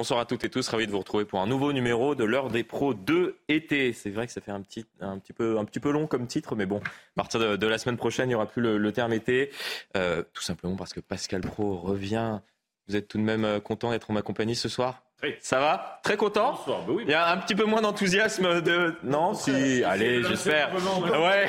[0.00, 2.48] Bonsoir à toutes et tous, ravi de vous retrouver pour un nouveau numéro de l'heure
[2.48, 3.92] des pros 2 été.
[3.92, 6.26] C'est vrai que ça fait un petit, un petit, peu, un petit peu long comme
[6.26, 9.12] titre, mais bon, à partir de, la semaine prochaine, il n'y aura plus le, terme
[9.12, 9.50] été.
[9.98, 12.40] Euh, tout simplement parce que Pascal Pro revient.
[12.88, 15.02] Vous êtes tout de même euh, content d'être en ma compagnie ce soir?
[15.40, 16.82] Ça va Très content Bonsoir.
[16.86, 18.94] Bah Il y a un petit peu moins d'enthousiasme de.
[19.02, 19.84] Non, si.
[19.84, 20.70] Allez, j'espère.
[20.74, 21.46] Ouais.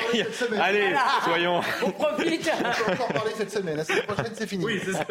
[0.60, 0.94] Allez,
[1.24, 1.60] soyons.
[1.82, 2.50] On profite.
[2.60, 3.76] On va encore parler cette semaine.
[3.76, 4.64] La semaine prochaine, c'est fini.
[4.64, 5.06] Oui, c'est ça.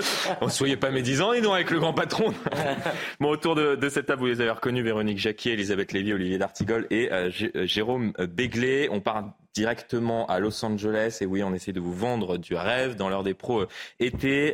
[0.49, 2.33] Soyez pas médisants, dis donc, avec le grand patron.
[3.19, 6.37] bon, autour de, de, cette table, vous les avez reconnus Véronique Jacquier, Elisabeth Lévy, Olivier
[6.37, 8.89] D'Artigol et euh, euh, Jérôme Béglé.
[8.91, 11.17] On part directement à Los Angeles.
[11.21, 13.67] Et oui, on essaie de vous vendre du rêve dans l'heure des pros euh,
[13.99, 14.53] été.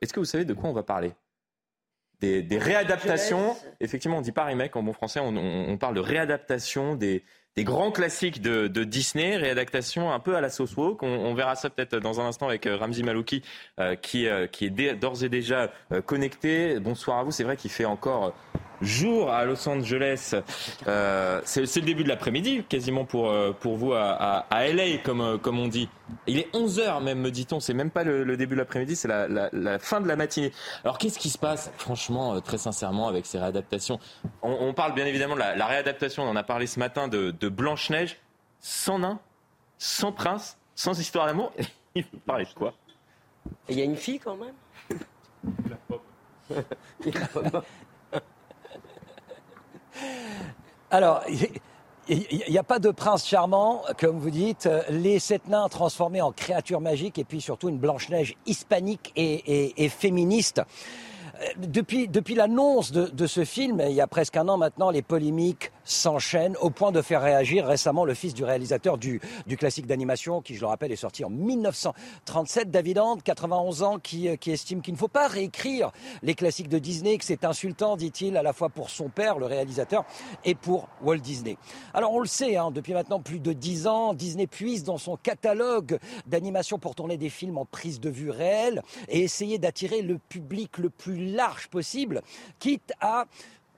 [0.00, 1.12] Est-ce que vous savez de quoi on va parler?
[2.22, 3.56] Des, réadaptations.
[3.80, 7.24] Effectivement, on dit pas remake en bon français, on, parle de réadaptation des,
[7.58, 11.02] grands classiques de, Disney, réadaptation un peu à la sauce woke.
[11.02, 13.42] On, verra ça peut-être dans un instant avec euh, Ramzi Malouki,
[13.80, 15.72] euh, qui, euh, qui est d'ores et déjà
[16.06, 16.78] connecté.
[16.78, 17.32] Bonsoir à vous.
[17.32, 18.34] C'est vrai qu'il fait encore
[18.82, 20.34] jour à Los Angeles.
[20.86, 25.20] Euh, c'est le début de l'après-midi, quasiment pour, euh, pour vous à, à, LA, comme,
[25.20, 25.88] euh, comme on dit.
[26.26, 27.60] Il est 11h même, me dit-on.
[27.60, 30.52] C'est même pas le, début de l'après-midi, c'est la, la, fin de la matinée.
[30.84, 33.98] Alors qu'est-ce qui se passe, franchement, très sincèrement, avec ces réadaptations?
[34.42, 37.48] On, parle bien évidemment de la, réadaptation, on en a parlé ce matin, de, de
[37.48, 38.18] Blanche-Neige,
[38.60, 39.20] sans nain,
[39.78, 41.52] sans prince, sans histoire d'amour.
[41.94, 42.74] Il veut parler de quoi?
[43.68, 44.54] Il y a une fille quand même
[45.70, 45.76] la
[47.26, 47.64] pop.
[50.92, 51.22] Alors,
[52.06, 54.68] il n'y a pas de prince charmant, comme vous dites.
[54.90, 60.60] Les sept nains transformés en créatures magiques et puis surtout une Blanche-Neige hispanique et, féministe
[61.56, 65.72] depuis, depuis l'annonce de, ce film, il y a presque un an maintenant, les polémiques
[65.84, 70.40] s'enchaînent au point de faire réagir récemment le fils du réalisateur du, du classique d'animation,
[70.40, 74.82] qui, je le rappelle, est sorti en 1937, David Hand, 91 ans, qui, qui estime
[74.82, 78.52] qu'il ne faut pas réécrire les classiques de Disney, que c'est insultant, dit-il, à la
[78.52, 80.04] fois pour son père, le réalisateur,
[80.44, 81.56] et pour Walt Disney.
[81.94, 85.16] Alors on le sait, hein, depuis maintenant plus de dix ans, Disney puise dans son
[85.16, 90.18] catalogue d'animation pour tourner des films en prise de vue réelle et essayer d'attirer le
[90.18, 92.22] public le plus large possible,
[92.58, 93.26] quitte à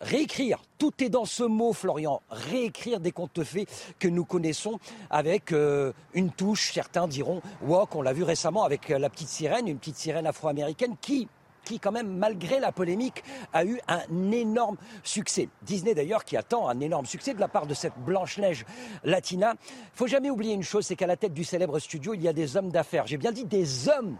[0.00, 0.62] réécrire.
[0.78, 2.22] Tout est dans ce mot, Florian.
[2.30, 3.68] Réécrire des contes faits
[3.98, 4.78] que nous connaissons
[5.10, 9.28] avec euh, une touche, certains diront, walk, on l'a vu récemment avec euh, la petite
[9.28, 11.28] sirène, une petite sirène afro-américaine qui
[11.64, 15.48] qui quand même, malgré la polémique, a eu un énorme succès.
[15.62, 18.64] Disney d'ailleurs qui attend un énorme succès de la part de cette Blanche-Neige
[19.02, 19.54] latina.
[19.94, 22.32] Faut jamais oublier une chose, c'est qu'à la tête du célèbre studio, il y a
[22.32, 23.06] des hommes d'affaires.
[23.06, 24.16] J'ai bien dit des hommes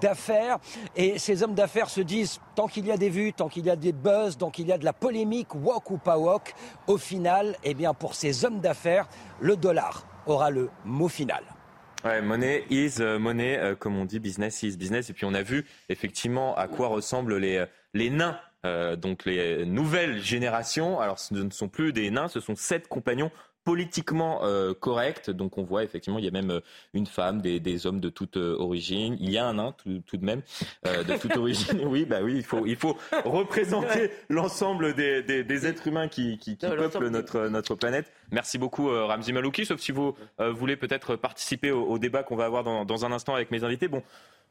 [0.00, 0.58] d'affaires.
[0.96, 3.70] Et ces hommes d'affaires se disent, tant qu'il y a des vues, tant qu'il y
[3.70, 6.54] a des buzz, tant qu'il y a de la polémique, walk ou pas walk,
[6.86, 9.08] au final, eh bien, pour ces hommes d'affaires,
[9.40, 11.42] le dollar aura le mot final.
[12.04, 15.10] Ouais, money is euh, money, euh, comme on dit, business is business.
[15.10, 18.38] Et puis on a vu effectivement à quoi ressemblent les, euh, les nains,
[18.98, 21.00] donc les nouvelles générations.
[21.00, 23.30] Alors ce ne sont plus des nains, ce sont sept compagnons
[23.68, 25.28] politiquement euh, correct.
[25.28, 26.60] Donc on voit effectivement, il y a même euh,
[26.94, 29.14] une femme, des, des hommes de toute euh, origine.
[29.20, 30.40] Il y a un nain tout, tout de même
[30.86, 31.82] de toute origine.
[31.84, 32.96] Oui, bah oui, il faut, il faut
[33.26, 38.10] représenter l'ensemble des, des, des, êtres humains qui, qui, qui peuplent notre, notre planète.
[38.32, 42.46] Merci beaucoup Ramzi Malouki, sauf si vous voulez peut-être participer au, au débat qu'on va
[42.46, 43.88] avoir dans, dans un instant avec mes invités.
[43.88, 44.02] Bon,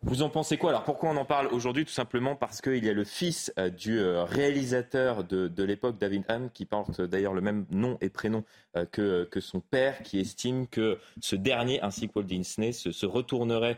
[0.04, 0.70] vous en pensez quoi?
[0.70, 1.84] Alors pourquoi on en parle aujourd'hui?
[1.84, 5.98] Tout simplement parce qu'il y a le fils euh, du euh, réalisateur de, de l'époque,
[5.98, 8.44] David Hahn, qui porte d'ailleurs le même nom et prénom
[8.76, 12.92] euh, que, que, son père, qui estime que ce dernier, ainsi que Walt Disney, se,
[12.92, 13.78] se retournerait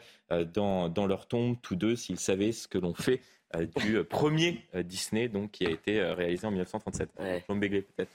[0.53, 3.21] dans, dans, leur tombe, tous deux, s'ils savaient ce que l'on fait
[3.77, 7.09] du premier Disney, donc, qui a été réalisé en 1937.
[7.17, 7.43] Ouais.
[7.47, 8.11] Jean peut-être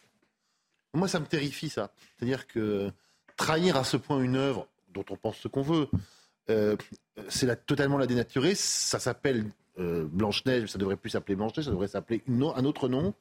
[0.92, 1.90] Moi, ça me terrifie, ça.
[2.16, 2.92] C'est-à-dire que
[3.36, 5.88] trahir à ce point une œuvre dont on pense ce qu'on veut,
[6.50, 6.76] euh,
[7.28, 8.54] c'est totalement la dénaturée.
[8.54, 9.46] Ça s'appelle
[9.78, 13.14] euh, Blanche-Neige, ça devrait plus s'appeler Blanche-Neige, ça devrait s'appeler un autre nom.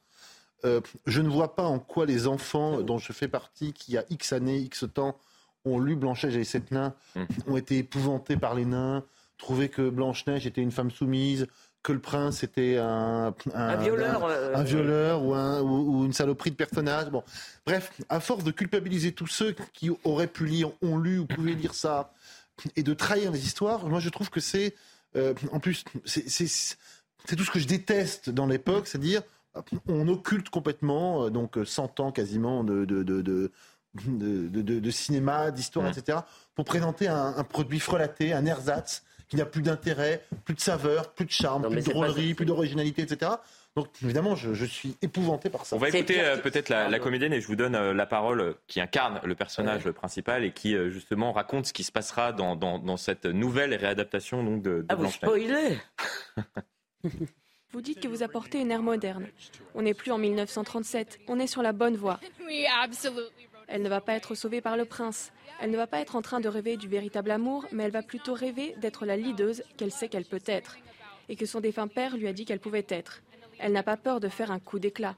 [0.64, 4.04] Euh, je ne vois pas en quoi les enfants dont je fais partie, qui a
[4.10, 5.18] X années, X temps,
[5.64, 7.24] ont lu Blanche-Neige et les sept nains, mmh.
[7.48, 9.04] ont été épouvantés par les nains,
[9.38, 11.46] trouvé que Blanche-Neige était une femme soumise,
[11.84, 14.24] que le prince était un, un, violeur,
[14.54, 17.10] un, violeur ou, ou, une saloperie de personnage.
[17.10, 17.22] Bon.
[17.66, 21.52] Bref, à force de culpabiliser tous ceux qui auraient pu lire, ont lu ou pouvaient
[21.52, 22.14] lire ça,
[22.76, 24.74] et de trahir les histoires, moi je trouve que c'est,
[25.16, 26.26] euh, en plus, c'est
[27.36, 29.22] tout ce que je déteste dans l'époque, c'est-à-dire
[29.86, 33.50] on occulte complètement, euh, donc 100 ans quasiment de, de, de,
[33.94, 36.18] de cinéma, d'histoire, etc.,
[36.54, 41.12] pour présenter un, un, produit frelaté, un ersatz qui n'a plus d'intérêt, plus de saveur,
[41.12, 43.32] plus de charme, plus de drôlerie, plus d'originalité, etc.
[43.76, 45.74] Donc évidemment, je, suis épouvanté par ça.
[45.74, 48.52] On va écouter euh, peut-être la, comédienne et je vous donne euh, la parole euh,
[48.68, 53.26] qui incarne le personnage principal et qui justement raconte ce qui se passera dans, cette
[53.26, 55.78] nouvelle réadaptation donc, de, de ah, vous spoilez
[57.72, 59.26] Vous dites que vous apportez une ère moderne.
[59.74, 62.20] On n'est plus en 1937, on est sur la bonne voie.
[63.66, 65.32] Elle ne va pas être sauvée par le prince.
[65.60, 68.02] Elle ne va pas être en train de rêver du véritable amour, mais elle va
[68.02, 70.76] plutôt rêver d'être la leaduse qu'elle sait qu'elle peut être,
[71.28, 73.22] et que son défunt père lui a dit qu'elle pouvait être.
[73.64, 75.16] Elle n'a pas peur de faire un coup d'éclat.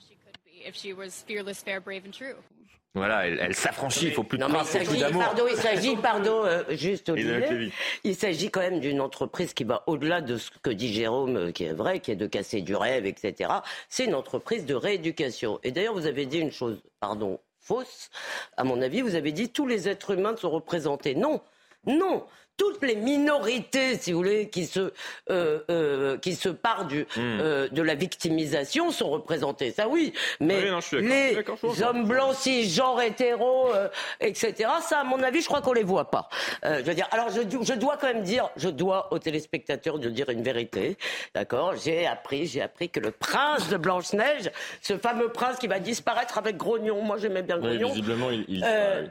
[2.95, 5.21] Voilà, elle, elle s'affranchit, il faut plus de Non, mais il plus d'amour.
[5.21, 7.73] pardon, il s'agit, pardon, euh, juste Olivier,
[8.05, 11.51] il s'agit quand même d'une entreprise qui va au-delà de ce que dit Jérôme, euh,
[11.51, 13.51] qui est vrai, qui est de casser du rêve, etc.
[13.89, 15.59] C'est une entreprise de rééducation.
[15.65, 18.11] Et d'ailleurs, vous avez dit une chose, pardon, fausse,
[18.57, 21.17] à mon avis, vous avez dit tous les êtres humains sont représentés.
[21.17, 21.43] Non,
[21.85, 22.25] non.
[22.57, 24.93] Toutes les minorités, si vous voulez, qui se
[25.31, 27.39] euh, euh, qui se partent du Hmm.
[27.41, 29.71] euh, de la victimisation sont représentées.
[29.73, 33.89] Ça oui, mais oui, non, les hommes blancs, cisgenres, hétéros, euh,
[34.21, 34.71] etc.
[34.83, 36.29] Ça, à mon avis, je crois qu'on les voit pas.
[36.65, 39.99] Euh, je veux dire, alors je, je dois quand même dire, je dois aux téléspectateurs
[39.99, 40.97] de dire une vérité,
[41.35, 41.75] d'accord?
[41.77, 44.51] J'ai appris, j'ai appris que le prince de Blanche Neige,
[44.83, 48.45] ce fameux prince qui va disparaître avec Grognon, moi j'aimais bien Oui, Grognon, visiblement, il,
[48.49, 49.07] il- euh,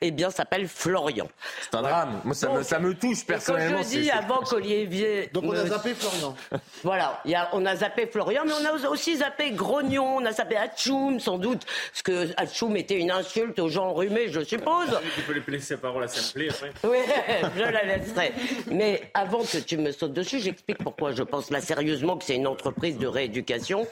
[0.00, 1.28] eh bien, s'appelle Florian.
[1.60, 2.20] c'est un drame.
[2.24, 3.78] Moi, ça, me, Donc, ça me touche personnellement.
[3.82, 6.34] je c'est- dis avant qu'Olivier Donc on a zappé Florian.
[6.82, 10.24] voilà, il y a, on a zappé Florian, mais on a aussi zappé Grognon, on
[10.24, 14.42] a zappé Hatchoum, sans doute, parce que Hatchoum était une insulte aux gens enrhumés, je
[14.44, 14.98] suppose.
[15.14, 16.70] Tu peux les laisser la parole à Simplé après.
[16.84, 16.98] Oui,
[17.56, 18.32] je la laisserai.
[18.68, 22.36] Mais avant que tu me sautes dessus, j'explique pourquoi je pense là sérieusement que c'est
[22.36, 23.86] une entreprise de rééducation.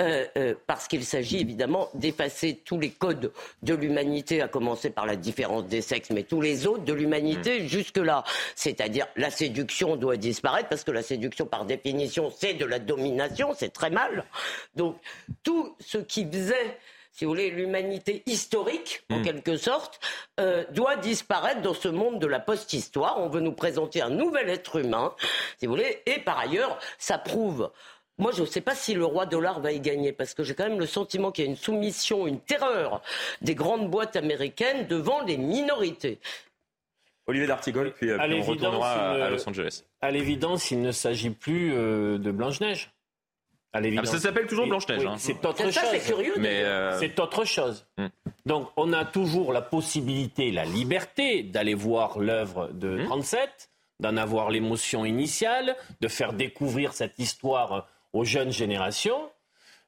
[0.00, 3.32] Euh, euh, parce qu'il s'agit évidemment d'effacer tous les codes
[3.64, 7.66] de l'humanité, à commencer par la différence des sexes, mais tous les autres de l'humanité
[7.66, 8.22] jusque-là.
[8.54, 13.54] C'est-à-dire la séduction doit disparaître, parce que la séduction, par définition, c'est de la domination,
[13.56, 14.24] c'est très mal.
[14.76, 14.96] Donc
[15.42, 16.78] tout ce qui faisait
[17.10, 19.98] si vous voulez, l'humanité historique, en quelque sorte,
[20.38, 23.18] euh, doit disparaître dans ce monde de la post-histoire.
[23.18, 25.12] On veut nous présenter un nouvel être humain,
[25.58, 27.72] si vous voulez, et par ailleurs, ça prouve.
[28.18, 30.54] Moi, je ne sais pas si le roi dollar va y gagner, parce que j'ai
[30.54, 33.00] quand même le sentiment qu'il y a une soumission, une terreur
[33.42, 36.18] des grandes boîtes américaines devant les minorités.
[37.26, 39.84] Olivier D'Artigol, puis, euh, À puis on retournera à, il ne- à Los Angeles.
[40.00, 42.90] À l'évidence, il ne s'agit plus euh, de Blanche-Neige.
[43.72, 44.06] À Ah, l'évidence.
[44.06, 45.00] ça s'appelle toujours Blanche-Neige.
[45.02, 45.16] oui, hein.
[45.18, 45.62] C'est autre
[46.64, 47.86] euh, C'est autre chose.
[47.98, 48.06] Hmm.
[48.46, 53.04] Donc, on a toujours la possibilité, la liberté d'aller voir l'œuvre de Hmm.
[53.04, 53.70] 37,
[54.00, 59.30] d'en avoir l'émotion initiale, de faire découvrir cette histoire aux jeunes générations.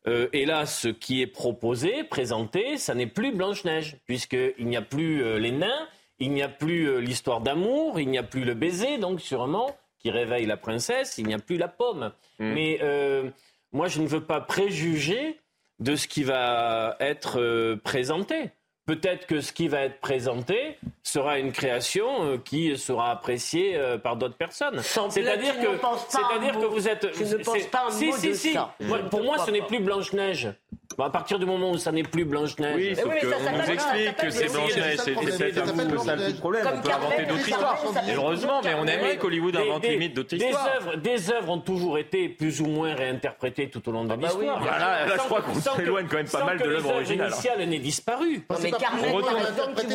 [0.06, 4.82] Euh, et là, ce qui est proposé, présenté, ça n'est plus Blanche-Neige, puisqu'il n'y a
[4.82, 5.88] plus euh, les nains,
[6.20, 9.76] il n'y a plus euh, l'histoire d'amour, il n'y a plus le baiser, donc sûrement,
[9.98, 12.12] qui réveille la princesse, il n'y a plus la pomme.
[12.38, 12.52] Hmm.
[12.52, 13.30] Mais euh,
[13.72, 15.40] moi, je ne veux pas préjuger
[15.78, 18.50] de ce qui va être euh, présenté.
[18.86, 23.98] Peut-être que ce qui va être présenté sera une création euh, qui sera appréciée euh,
[23.98, 24.80] par d'autres personnes.
[24.82, 25.68] C'est-à-dire que,
[26.08, 27.12] c'est-à-dire que vous êtes.
[27.12, 28.52] Tu ne penses c'est- pas un si, mot si, de si.
[28.52, 28.74] ça.
[28.80, 30.52] Moi, pour moi, ce n'est plus Blanche Neige.
[30.98, 32.74] Bon, à partir du moment où ça n'est plus Blanche Neige.
[32.76, 35.38] oui, sauf oui, ça qu'on s'appelle- nous explique que c'est Blanche-Neige, c'est ça le problème,
[35.38, 36.40] peut-être ça un s'appelle peu ça le Blanche-Neige.
[36.40, 36.62] problème.
[36.64, 37.84] Comme On peut inventer d'autres histoires.
[38.16, 40.96] Heureusement, mais on aimerait qu'Hollywood invente Des- limite d'autres histoires.
[40.98, 44.24] des œuvres ont toujours été plus ou moins réinterprétées tout au long de bah oui,
[44.24, 44.64] l'histoire.
[44.64, 47.28] là, je crois que- qu'on que- s'éloigne quand même pas mal que de l'œuvre originale.
[47.28, 47.34] hein.
[47.34, 48.42] initiales n'aient disparu.
[48.50, 49.14] Non, mais Carmen,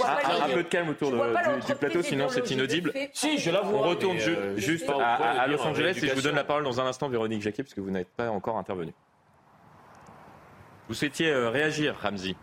[0.03, 2.93] Ah, Un, peu de calme autour du, plateau, sinon c'est inaudible.
[3.13, 3.79] Si, je la vois.
[3.79, 6.85] On retourne euh, juste à, Los Angeles et je vous donne la parole dans un
[6.85, 8.93] instant, Véronique Jacquet, parce que vous n'êtes pas encore intervenu.
[10.87, 12.35] Vous souhaitiez euh, réagir, Ramzi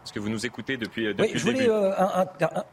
[0.00, 1.70] Parce que vous nous écoutez depuis, euh, depuis Oui, je le voulais début.
[1.70, 2.64] euh, un- un- un-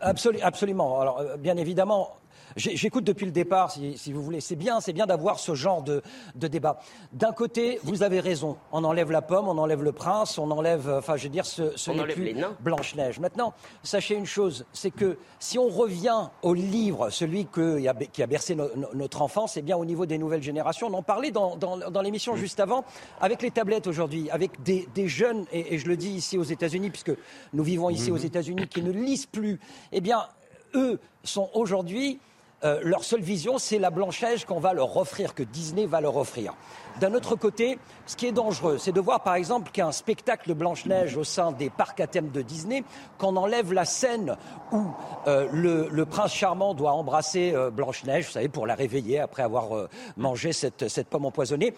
[0.00, 1.00] absolu- absolument.
[1.00, 2.16] Alors, bien évidemment,
[2.56, 4.40] j'écoute depuis le départ, si, si vous voulez.
[4.40, 6.02] C'est bien, c'est bien d'avoir ce genre de,
[6.34, 6.80] de débat.
[7.12, 8.56] D'un côté, vous avez raison.
[8.72, 11.46] On enlève la pomme, on enlève le prince, on enlève, euh, enfin, je veux dire,
[11.46, 12.56] ce, n'est plus les nains.
[12.60, 13.20] Blanche Neige.
[13.20, 17.78] Maintenant, sachez une chose, c'est que si on revient au livre, celui que-
[18.12, 20.94] qui a bercé no- no- notre enfance, eh bien, au niveau des nouvelles générations, on
[20.94, 22.84] en parlait dans, dans- dans l'émission juste avant,
[23.20, 26.42] avec les tablettes aujourd'hui, avec des, des jeunes, et, et je le dis ici aux
[26.44, 27.12] États-Unis, puisque
[27.52, 29.60] nous vivons ici aux États-Unis, qui ne lisent plus,
[29.92, 30.26] eh bien,
[30.74, 32.20] eux sont aujourd'hui
[32.62, 36.16] euh, leur seule vision, c'est la Blanche-Neige qu'on va leur offrir, que Disney va leur
[36.16, 36.54] offrir.
[37.00, 40.54] D'un autre côté, ce qui est dangereux, c'est de voir par exemple qu'un spectacle de
[40.54, 42.84] Blanche-Neige au sein des parcs à thème de Disney,
[43.16, 44.36] qu'on enlève la scène
[44.72, 44.82] où
[45.26, 49.42] euh, le, le prince charmant doit embrasser euh, Blanche-Neige, vous savez, pour la réveiller après
[49.42, 51.72] avoir euh, mangé cette, cette pomme empoisonnée,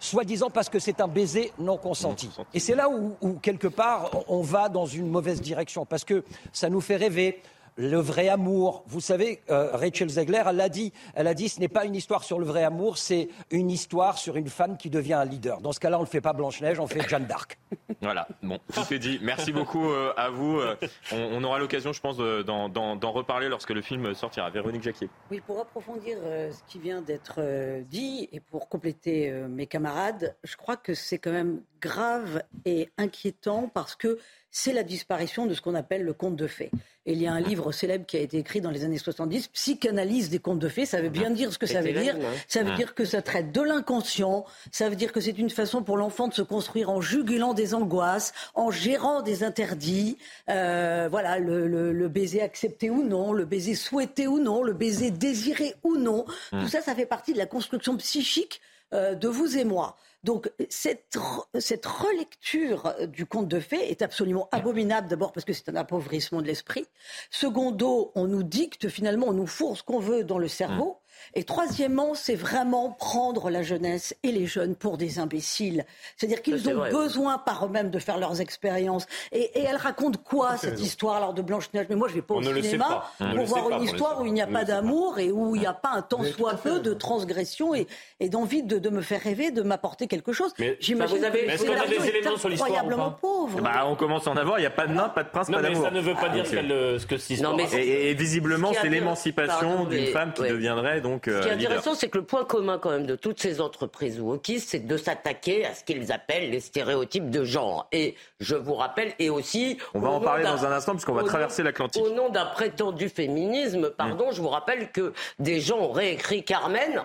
[0.00, 2.28] soi-disant parce que c'est un baiser non consenti.
[2.52, 6.24] Et c'est là où, où, quelque part, on va dans une mauvaise direction, parce que
[6.52, 7.40] ça nous fait rêver
[7.76, 8.84] le vrai amour.
[8.86, 10.92] Vous savez, euh, Rachel Zegler, elle l'a dit.
[11.14, 14.18] Elle a dit, ce n'est pas une histoire sur le vrai amour, c'est une histoire
[14.18, 15.60] sur une femme qui devient un leader.
[15.60, 17.58] Dans ce cas-là, on ne le fait pas Blanche-Neige, on fait Jeanne d'Arc.
[18.00, 19.18] Voilà, bon, tout est dit.
[19.22, 20.58] Merci beaucoup euh, à vous.
[20.58, 20.76] Euh,
[21.10, 24.50] on, aura l'occasion, je pense, d'en reparler lorsque le film sortira.
[24.50, 25.08] Véronique Jacquier.
[25.30, 27.40] Oui, pour approfondir ce qui vient d'être
[27.88, 33.70] dit et pour compléter mes camarades, je crois que c'est quand même grave et inquiétant
[33.72, 34.18] parce que
[34.50, 36.70] c'est la disparition de ce qu'on appelle le conte de fées.
[37.04, 39.48] Et il y a un livre célèbre qui a été écrit dans les années 70,
[39.48, 40.86] Psychanalyse des contes de fées.
[40.86, 42.16] Ça veut bien dire ce que ça veut dire.
[42.48, 44.46] Ça veut dire que ça traite de l'inconscient.
[44.72, 47.74] Ça veut dire que c'est une façon pour l'enfant de se construire en jugulant des
[47.74, 50.16] angoisses, en gérant des interdits.
[50.48, 55.74] Euh, voilà, le, baiser accepté ou non, le baiser souhaité ou non, le baiser désiré
[55.82, 56.24] ou non.
[56.50, 56.68] Tout mmh.
[56.68, 58.62] ça, ça fait partie de la construction psychique
[58.92, 59.96] euh, de vous et moi.
[60.24, 61.18] Donc cette,
[61.58, 66.40] cette relecture du conte de fées est absolument abominable, d'abord parce que c'est un appauvrissement
[66.40, 66.86] de l'esprit.
[67.30, 70.98] Secondo, on nous dicte finalement, on nous fourre ce qu'on veut dans le cerveau.
[71.34, 75.84] Et troisièmement, c'est vraiment prendre la jeunesse et les jeunes pour des imbéciles.
[76.16, 79.06] C'est-à-dire qu'ils ont besoin par eux-mêmes de faire leurs expériences.
[79.32, 81.86] Et, elle raconte quoi cette histoire alors de Blanche-Neige?
[81.88, 84.46] Mais moi, je vais pas au cinéma pour voir une histoire où il n'y a
[84.46, 87.86] pas d'amour et où il n'y a pas un temps soit peu de transgression et,
[88.28, 90.52] d'envie de, me faire rêver, de m'apporter quelque chose.
[90.80, 93.60] J'imagine que est-ce qu'on a des éléments sur l'histoire incroyablement pauvre.
[93.60, 94.58] Bah, on commence à en avoir.
[94.58, 95.84] Il n'y a pas de nain, pas de prince, pas d'amour.
[95.84, 97.58] ça ne veut pas dire ce que cette histoire.
[97.74, 101.94] Et, et, visiblement, c'est l'émancipation d'une femme qui deviendrait donc ce qui est euh, intéressant,
[101.94, 105.64] c'est que le point commun quand même de toutes ces entreprises wokistes, c'est de s'attaquer
[105.66, 107.88] à ce qu'ils appellent les stéréotypes de genre.
[107.92, 109.78] Et je vous rappelle, et aussi...
[109.94, 112.02] On va en parler dans un instant, puisqu'on va traverser l'Atlantique.
[112.02, 114.34] Au nom d'un prétendu féminisme, pardon, mm.
[114.34, 117.04] je vous rappelle que des gens ont réécrit Carmen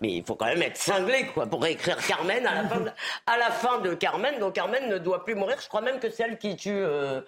[0.00, 2.90] mais il faut quand même être cinglé quoi pour réécrire Carmen à la fin de,
[3.26, 4.38] à la fin de Carmen.
[4.38, 5.56] Donc Carmen ne doit plus mourir.
[5.60, 7.20] Je crois même que c'est elle qui tue euh,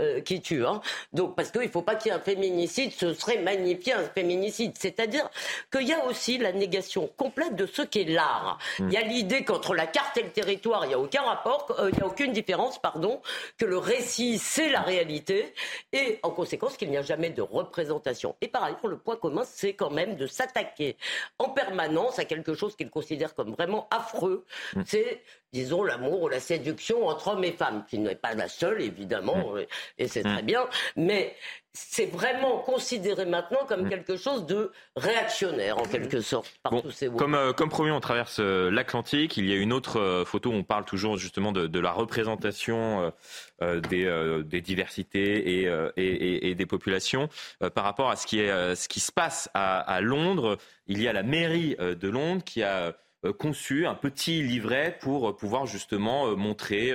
[0.00, 0.66] euh, qui tue.
[0.66, 0.80] Hein.
[1.12, 4.02] Donc parce qu'il ne faut pas qu'il y ait un féminicide, ce serait magnifier un
[4.02, 4.72] féminicide.
[4.76, 5.30] C'est-à-dire
[5.72, 8.58] qu'il y a aussi la négation complète de ce qu'est l'art.
[8.80, 8.88] Hmm.
[8.88, 11.76] Il y a l'idée qu'entre la carte et le territoire, il n'y a aucun rapport,
[11.78, 13.20] euh, il n'y a aucune différence, pardon,
[13.56, 15.54] que le récit c'est la réalité
[15.92, 18.34] et en conséquence qu'il n'y a jamais de représentation.
[18.40, 20.96] Et par ailleurs, le point commun, c'est quand même de s'attaquer
[21.38, 24.44] en permanence à quelque chose qu'il considère comme vraiment affreux.
[24.74, 24.82] Hmm.
[24.86, 25.22] C'est
[25.54, 29.54] disons, l'amour ou la séduction entre hommes et femmes, qui n'est pas la seule, évidemment,
[29.54, 29.60] mm.
[29.98, 30.46] et c'est très mm.
[30.46, 31.34] bien, mais
[31.72, 33.88] c'est vraiment considéré maintenant comme mm.
[33.88, 38.00] quelque chose de réactionnaire, en quelque sorte, par tous ces Comme, euh, comme promis, on
[38.00, 39.36] traverse euh, l'Atlantique.
[39.36, 43.12] Il y a une autre euh, photo où on parle toujours justement de, la représentation
[43.60, 47.28] des, des, diversités et, et, et, des populations.
[47.74, 50.56] par rapport à ce qui, est, ce qui se passe à, à Londres,
[50.86, 52.92] il y a la mairie de Londres qui a euh,
[53.32, 56.92] conçu un petit livret pour euh, pouvoir justement euh, montrer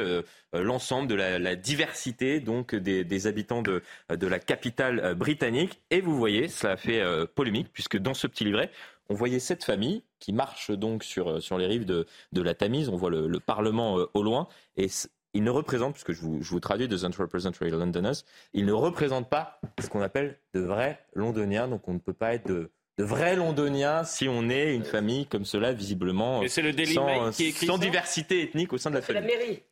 [0.53, 5.81] l'ensemble de la, diversité donc des, habitants de, de, la capitale britannique.
[5.91, 7.03] Et vous voyez, ça a fait
[7.35, 8.71] polémique puisque dans ce petit livret,
[9.09, 12.89] on voyait cette famille qui marche donc sur, sur les rives de, de la Tamise.
[12.89, 14.87] On voit le, Parlement au loin et
[15.33, 19.29] il ne représente, puisque je vous, je vous traduis, doesn't represent Londoners, il ne représente
[19.29, 21.67] pas ce qu'on appelle de vrais Londoniens.
[21.67, 25.25] Donc on ne peut pas être de de vrais londoniens si on est une famille
[25.25, 29.23] comme cela, visiblement, c'est le sans, qui sans diversité ethnique au sein de la famille.
[29.23, 29.63] C'est la mairie.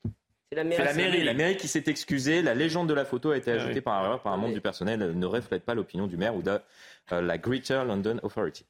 [0.50, 0.84] C'est la mairie.
[0.86, 1.24] la mairie.
[1.26, 2.42] la mairie qui s'est excusée.
[2.42, 4.62] La légende de la photo a été ah ajoutée par erreur par un membre du
[4.62, 5.02] personnel.
[5.02, 6.58] Elle ne reflète pas l'opinion du maire ou de
[7.12, 8.66] euh, la Greater London Authority.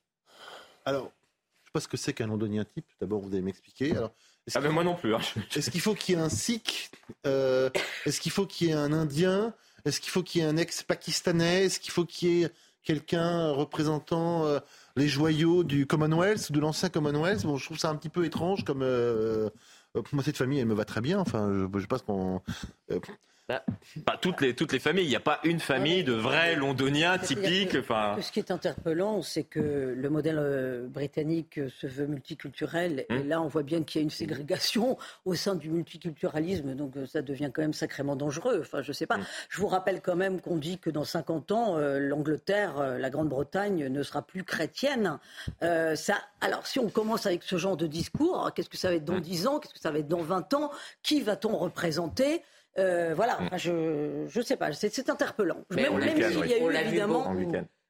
[0.85, 2.87] Alors, je ne sais pas ce que c'est qu'un londonien type.
[2.99, 3.91] D'abord, vous allez m'expliquer.
[3.95, 4.11] Alors,
[4.55, 5.13] ah ben moi non plus.
[5.13, 5.19] Hein.
[5.55, 6.89] Est-ce qu'il faut qu'il y ait un Sikh
[7.27, 7.69] euh,
[8.07, 9.53] Est-ce qu'il faut qu'il y ait un Indien
[9.85, 12.49] Est-ce qu'il faut qu'il y ait un ex-Pakistanais Est-ce qu'il faut qu'il y ait
[12.87, 14.59] quelqu'un représentant euh,
[14.95, 17.43] les joyaux du Commonwealth, de l'ancien Commonwealth?
[17.43, 18.81] Bon, je trouve ça un petit peu étrange comme.
[18.81, 19.49] Euh,
[19.97, 21.19] euh, moi, cette famille, elle me va très bien.
[21.19, 22.41] Enfin, je, je pense qu'on.
[23.47, 23.63] Bah,
[24.05, 25.05] pas toutes les, toutes les familles.
[25.05, 27.77] Il n'y a pas une famille de vrais londoniens typiques.
[27.79, 28.17] Enfin...
[28.19, 33.05] Ce qui est interpellant, c'est que le modèle euh, britannique se veut multiculturel.
[33.09, 33.27] Et hum.
[33.29, 36.75] là, on voit bien qu'il y a une ségrégation au sein du multiculturalisme.
[36.75, 38.59] Donc, euh, ça devient quand même sacrément dangereux.
[38.59, 39.15] Enfin, je sais pas.
[39.15, 39.23] Hum.
[39.47, 43.87] Je vous rappelle quand même qu'on dit que dans 50 ans, euh, l'Angleterre, la Grande-Bretagne
[43.87, 45.19] ne sera plus chrétienne.
[45.61, 49.05] ça, alors, si on commence avec ce genre de discours, qu'est-ce que ça va être
[49.05, 49.53] dans 10 hum.
[49.53, 50.69] ans Qu'est-ce que ça va être dans 20 ans
[51.01, 52.43] Qui va-t-on représenter?
[52.79, 53.57] Euh, voilà, mm.
[53.57, 55.63] je ne sais pas, c'est interpellant.
[55.71, 57.33] Mais même, s'il y a eu évidemment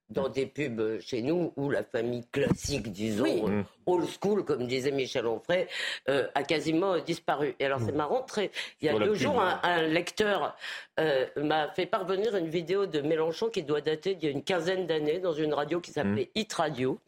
[0.10, 3.66] dans des pubs chez nous où la famille classique, disons, mm.
[3.86, 5.68] old school, comme disait Michel Onfray,
[6.10, 7.56] euh, a quasiment disparu.
[7.60, 8.52] Et alors c'est marrant, très...
[8.82, 10.56] il y a deux jours, un, lecteur
[11.00, 14.44] euh, m'a fait parvenir une vidéo de Mélenchon qui doit dater d'il y a une
[14.44, 16.40] quinzaine d'années dans une radio qui s'appelait mmh.
[16.40, 17.00] Hit Radio.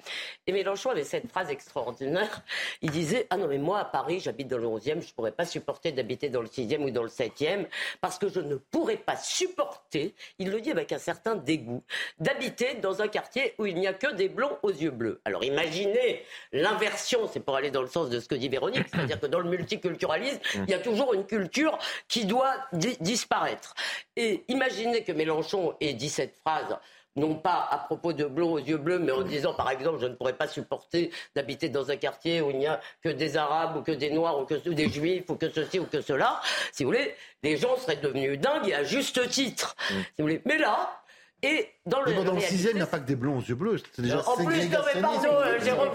[0.47, 2.43] Et Mélenchon avait cette phrase extraordinaire.
[2.81, 5.31] Il disait Ah non, mais moi à Paris, j'habite dans le 11e, je ne pourrais
[5.31, 7.65] pas supporter d'habiter dans le 6e ou dans le 7e
[8.01, 11.83] parce que je ne pourrais pas supporter, il le dit avec un certain dégoût,
[12.19, 15.21] d'habiter dans un quartier où il n'y a que des blonds aux yeux bleus.
[15.25, 19.19] Alors imaginez l'inversion, c'est pour aller dans le sens de ce que dit Véronique, c'est-à-dire
[19.19, 21.77] que dans le multiculturalisme, il y a toujours une culture
[22.07, 23.75] qui doit disparaître.
[24.15, 26.77] Et imaginez que Mélenchon ait dit cette phrase
[27.15, 30.07] non pas à propos de blonds aux yeux bleus, mais en disant, par exemple, je
[30.07, 33.77] ne pourrais pas supporter d'habiter dans un quartier où il n'y a que des Arabes
[33.77, 36.39] ou que des Noirs ou que des Juifs ou que ceci ou que cela.
[36.71, 39.75] Si vous voulez, les gens seraient devenus dingues et à juste titre.
[39.79, 39.93] Mm.
[39.93, 40.41] Si vous voulez.
[40.45, 41.01] Mais là,
[41.41, 43.55] et dans le, dans le sixième, il n'y a pas que des blonds aux yeux
[43.55, 43.77] bleus.
[43.97, 45.89] Déjà en plus, non, mais pardon, euh, Jérôme,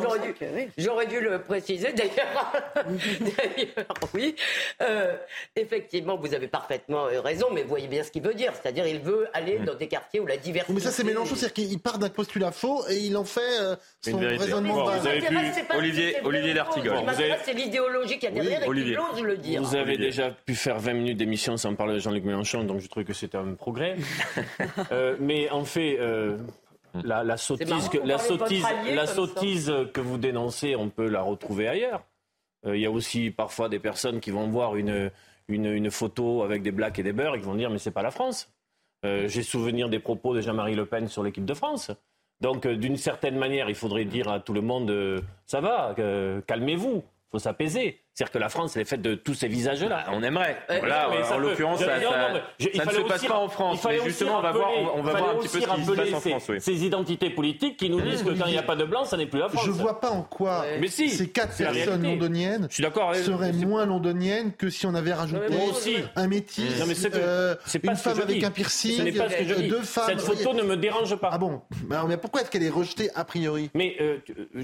[0.79, 1.93] j'aurais dû, le préciser.
[1.97, 2.53] D'ailleurs,
[4.13, 4.35] oui,
[4.83, 5.17] euh,
[5.57, 8.53] effectivement, vous avez parfaitement euh, raison, mais vous voyez bien ce qu'il veut dire.
[8.61, 10.73] C'est-à-dire, il veut aller dans des quartiers où la diversité.
[10.73, 13.41] Mais ça, c'est Mélenchon, c'est-à-dire qu'il part d'un postulat faux et il en fait
[14.03, 14.85] son raisonnement.
[14.85, 15.37] vous avez pu
[15.77, 16.55] Olivier, Olivier.
[17.45, 19.63] C'est l'idéologie qu'il y a derrière et qui ose le dire.
[19.63, 22.89] Vous avez déjà pu faire 20 minutes d'émission sans parler de Jean-Luc Mélenchon, donc je
[22.89, 23.97] trouve que c'était un progrès.
[25.21, 26.37] mais mais en fait, euh,
[27.03, 32.05] la, sottise, que, la sottise, la sottise que vous dénoncez, on peut la retrouver ailleurs.
[32.67, 35.11] Euh, il y a aussi parfois des personnes qui vont voir une,
[35.49, 38.03] une, photo avec des blacks et des beurs et qui vont dire mais c'est pas
[38.03, 38.51] la France.
[39.05, 41.91] Euh, j'ai souvenir des propos de Jean-Marie Le Pen sur l'équipe de France.
[42.41, 45.95] Donc d'une certaine manière, il faudrait dire à tout le monde ça va,
[46.47, 48.04] calmez-vous, faut s'apaiser.
[48.15, 50.05] C'est-à-dire que la France, elle est faite de tous ces visages-là.
[50.07, 50.57] Bah, on aimerait.
[50.69, 53.85] voilà, en l'occurrence, ça, ne se passe pas en France.
[53.89, 56.13] Mais justement, on va voir, on, va voir un petit peu ce qui se passe
[56.13, 56.45] en France.
[56.49, 56.61] Oui.
[56.61, 59.17] Ces identités politiques qui nous disent que quand il n'y a pas de blanc, ça
[59.17, 59.67] n'est plus la France.
[59.67, 64.95] Je vois pas en quoi ces quatre personnes londoniennes seraient moins londoniennes que si on
[64.95, 65.57] avait rajouté
[66.15, 66.65] un métis,
[67.15, 69.13] euh, une femme avec un piercing,
[69.69, 70.05] deux femmes.
[70.07, 71.31] Cette photo ne me dérange pas.
[71.33, 71.63] Ah bon
[72.07, 73.71] Mais pourquoi est-ce qu'elle est rejetée a priori?
[73.75, 74.19] Mais euh,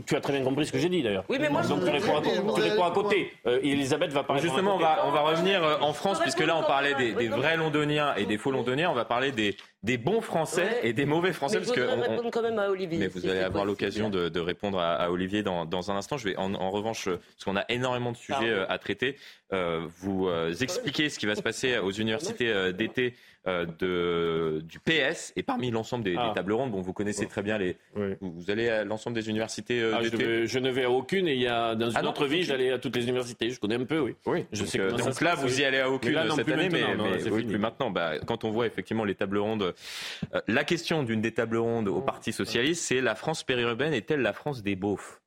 [0.06, 1.24] tu as très bien compris ce que j'ai dit d'ailleurs.
[1.28, 3.32] Oui, mais moi, Donc tu réponds à côté.
[3.46, 4.42] Euh, Elisabeth va parler.
[4.42, 7.28] Justement, on va, on va revenir euh, en France, puisque là, on parlait des, des
[7.28, 8.90] vrais londoniens et des faux londoniens.
[8.90, 11.58] On va parler des, des bons Français et des mauvais Français.
[11.58, 12.98] Mais parce que répondre quand même à Olivier.
[12.98, 16.18] Mais vous allez avoir l'occasion de, de, répondre à, à Olivier dans, dans, un instant.
[16.18, 19.16] Je vais en, en, revanche, parce qu'on a énormément de sujets euh, à traiter,
[19.52, 23.16] euh, vous euh, expliquer ce qui va se passer aux universités d'été euh,
[23.46, 26.32] de, du PS et parmi l'ensemble des, ah.
[26.34, 26.72] tables rondes.
[26.72, 27.76] Bon, vous connaissez très bien les.
[28.20, 31.46] Vous, allez à l'ensemble des universités ah, je, ne vais à aucune et il y
[31.46, 33.50] a dans une ah autre vie, j'allais à toutes les universités.
[33.50, 34.14] Je connais un peu, oui.
[34.26, 34.46] Oui.
[34.52, 36.84] Je sais que, donc là, vous y allez à aucune cette année, mais,
[37.18, 37.90] plus maintenant.
[37.90, 39.74] Bah, quand on voit effectivement les tables rondes,
[40.34, 44.20] euh, la question d'une des tables rondes au Parti socialiste, c'est la France périurbaine est-elle
[44.20, 45.20] la France des beaufs?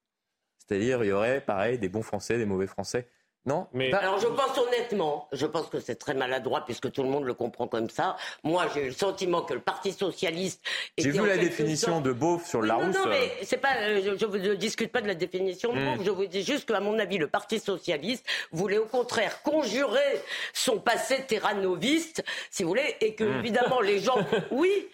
[0.57, 3.07] C'est-à-dire, il y aurait, pareil, des bons Français, des mauvais Français.
[3.45, 3.89] Non mais...
[3.89, 7.25] Bah, alors je pense honnêtement, je pense que c'est très maladroit puisque tout le monde
[7.25, 8.15] le comprend comme ça.
[8.43, 10.62] Moi, j'ai eu le sentiment que le Parti socialiste.
[10.97, 12.95] J'ai vu la définition de beauf sur Larousse.
[12.95, 13.75] Non, non, mais c'est pas.
[13.79, 15.95] Euh, je ne discute pas de la définition de hmm.
[15.95, 16.06] beauf.
[16.06, 20.21] Je vous dis juste qu'à mon avis, le Parti socialiste voulait au contraire conjurer
[20.53, 23.39] son passé terranoviste, si vous voulez, et que hmm.
[23.39, 24.17] évidemment les gens.
[24.51, 24.88] Oui,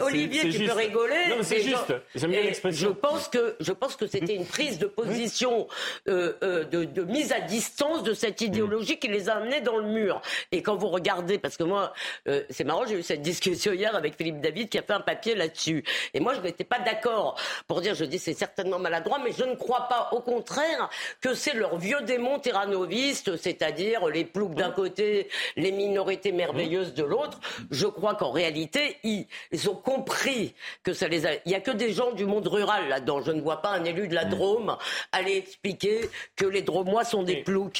[0.00, 1.28] Olivier, tu peux rigoler.
[1.28, 1.92] Non, mais c'est juste.
[2.14, 2.88] J'aime bien l'expression.
[2.88, 5.66] Je pense que je pense que c'était une prise de position
[6.08, 9.76] euh, euh, de, de mise à distance de cette idéologie qui les a amenés dans
[9.76, 10.22] le mur.
[10.52, 11.92] Et quand vous regardez, parce que moi,
[12.28, 15.00] euh, c'est marrant, j'ai eu cette discussion hier avec Philippe David qui a fait un
[15.00, 15.84] papier là-dessus.
[16.14, 19.44] Et moi, je n'étais pas d'accord pour dire, je dis, c'est certainement maladroit, mais je
[19.44, 20.88] ne crois pas, au contraire,
[21.20, 27.04] que c'est leur vieux démon tyrannoviste, c'est-à-dire les ploucs d'un côté, les minorités merveilleuses de
[27.04, 27.40] l'autre.
[27.70, 29.26] Je crois qu'en réalité, ils,
[29.68, 31.34] ont compris que ça les a.
[31.44, 33.20] Il n'y a que des gens du monde rural là-dedans.
[33.20, 34.76] Je ne vois pas un élu de la Drôme
[35.12, 37.79] aller expliquer que les Dromois sont des ploucs.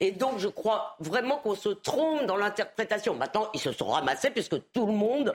[0.00, 3.14] Et donc, je crois vraiment qu'on se trompe dans l'interprétation.
[3.14, 5.32] Maintenant, ils se sont ramassés puisque tout le monde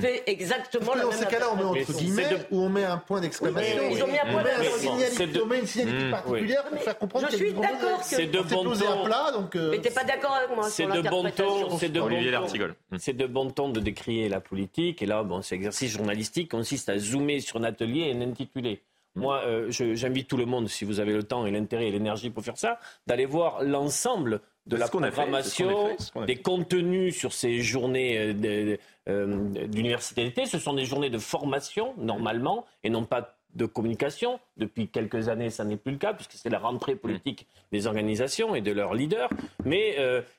[0.00, 1.20] fait exactement la même chose.
[1.20, 3.82] Dans ces cas-là, on met entre guillemets ou on met un point d'exclamation.
[3.90, 5.42] ils ont mis un point d'exclamation.
[5.42, 8.64] On met une signalétique particulière pour faire comprendre Je suis d'accord que c'est de bon
[8.64, 9.04] ton.
[9.04, 11.78] Plat, donc euh, Mais t'es pas d'accord avec moi C'est de bon ton.
[11.78, 12.98] C'est de bon ton.
[12.98, 15.02] C'est de bon ton de décrier la politique.
[15.02, 18.82] Et là, bon, cet exercice journalistique consiste à zoomer sur un atelier et un intitulé.
[19.14, 22.30] Moi, euh, j'invite tout le monde, si vous avez le temps et l'intérêt et l'énergie
[22.30, 25.96] pour faire ça, d'aller voir l'ensemble de la programmation,
[26.26, 28.76] des contenus sur ces journées euh,
[29.08, 30.46] euh, d'université d'été.
[30.46, 34.40] Ce sont des journées de formation, normalement, et non pas de communication.
[34.56, 38.54] Depuis quelques années, ça n'est plus le cas, puisque c'est la rentrée politique des organisations
[38.54, 39.28] et de leurs leaders.
[39.64, 39.98] Mais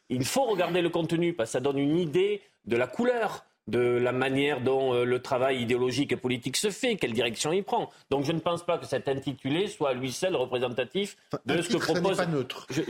[0.09, 3.79] il faut regarder le contenu, parce que ça donne une idée de la couleur de
[3.79, 7.89] la manière dont euh, le travail idéologique et politique se fait, quelle direction il prend.
[8.09, 11.77] Donc je ne pense pas que cet intitulé soit lui seul représentatif de ce que
[11.77, 12.17] propose.
[12.17, 12.67] Pas neutre.
[12.69, 12.81] Je,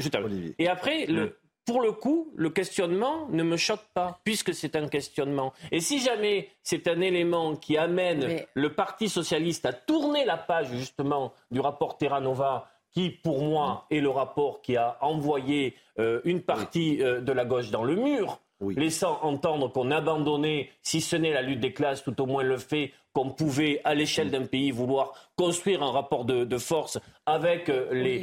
[0.58, 4.88] Et après, le, pour le coup, le questionnement ne me choque pas, puisque c'est un
[4.88, 5.54] questionnement.
[5.72, 10.68] Et si jamais c'est un élément qui amène le Parti socialiste à tourner la page
[10.72, 16.22] justement du rapport Terra Nova, qui pour moi est le rapport qui a envoyé euh,
[16.26, 18.40] une partie euh, de la gauche dans le mur,
[18.72, 22.58] laissant entendre qu'on abandonnait, si ce n'est la lutte des classes, tout au moins le
[22.58, 27.94] fait qu'on pouvait, à l'échelle d'un pays, vouloir construire un rapport de, force avec euh,
[27.94, 28.20] les,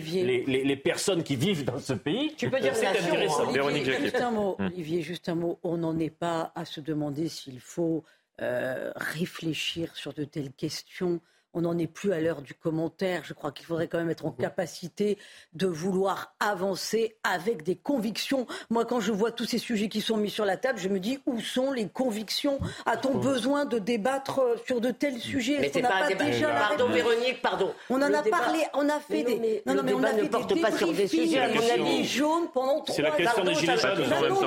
[0.47, 2.35] les, personnes qui vivent dans ce pays.
[2.37, 3.49] Tu peux dire c'est intéressant.
[3.49, 4.57] Olivier, juste un mot.
[4.59, 4.67] Hum.
[4.67, 5.59] Olivier, juste un mot.
[5.63, 8.05] On n'en est pas à se demander s'il faut
[8.43, 11.21] euh, réfléchir sur de telles questions
[11.55, 13.23] on n'en est plus à l'heure du commentaire.
[13.25, 15.19] Je crois qu'il faudrait quand même être en capacité
[15.55, 18.47] de vouloir avancer avec des convictions.
[18.71, 21.01] Moi, quand je vois tous ces sujets qui sont mis sur la table, je me
[21.01, 22.61] dis où sont les convictions?
[22.87, 25.59] A-t-on besoin de débattre euh, sur de tels sujets?
[25.61, 27.75] Mais c'est pas, déjà Pardon, Véronique, pardon.
[27.89, 29.63] On en a parlé, on a fait des.
[29.67, 31.41] Non, non, mais on a fait porte des pas sur des sujets.
[31.41, 32.95] À mon avis, jaune pendant trois.
[32.95, 34.03] C'est la question des gilets jaunes.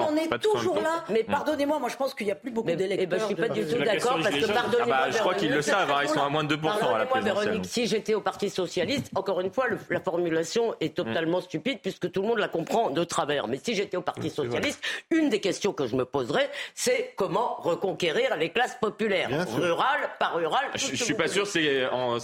[0.09, 1.03] on est toujours là.
[1.09, 2.97] Mais pardonnez-moi, moi, je pense qu'il n'y a plus beaucoup d'électeurs.
[3.01, 4.95] Eh ben, je suis pas du tout d'accord parce que pardonnez-moi.
[4.97, 5.91] Ah bah, je crois qu'ils le savent.
[5.91, 9.41] Hein, ils sont à moins de 2% moi, Véronique, si j'étais au Parti Socialiste, encore
[9.41, 11.43] une fois, la formulation est totalement mm.
[11.43, 13.47] stupide puisque tout le monde la comprend de travers.
[13.47, 17.55] Mais si j'étais au Parti Socialiste, une des questions que je me poserais, c'est comment
[17.55, 20.69] reconquérir les classes populaires, rurales, pas rurales.
[20.75, 22.17] Je, ne suis pas sûr, c'est en,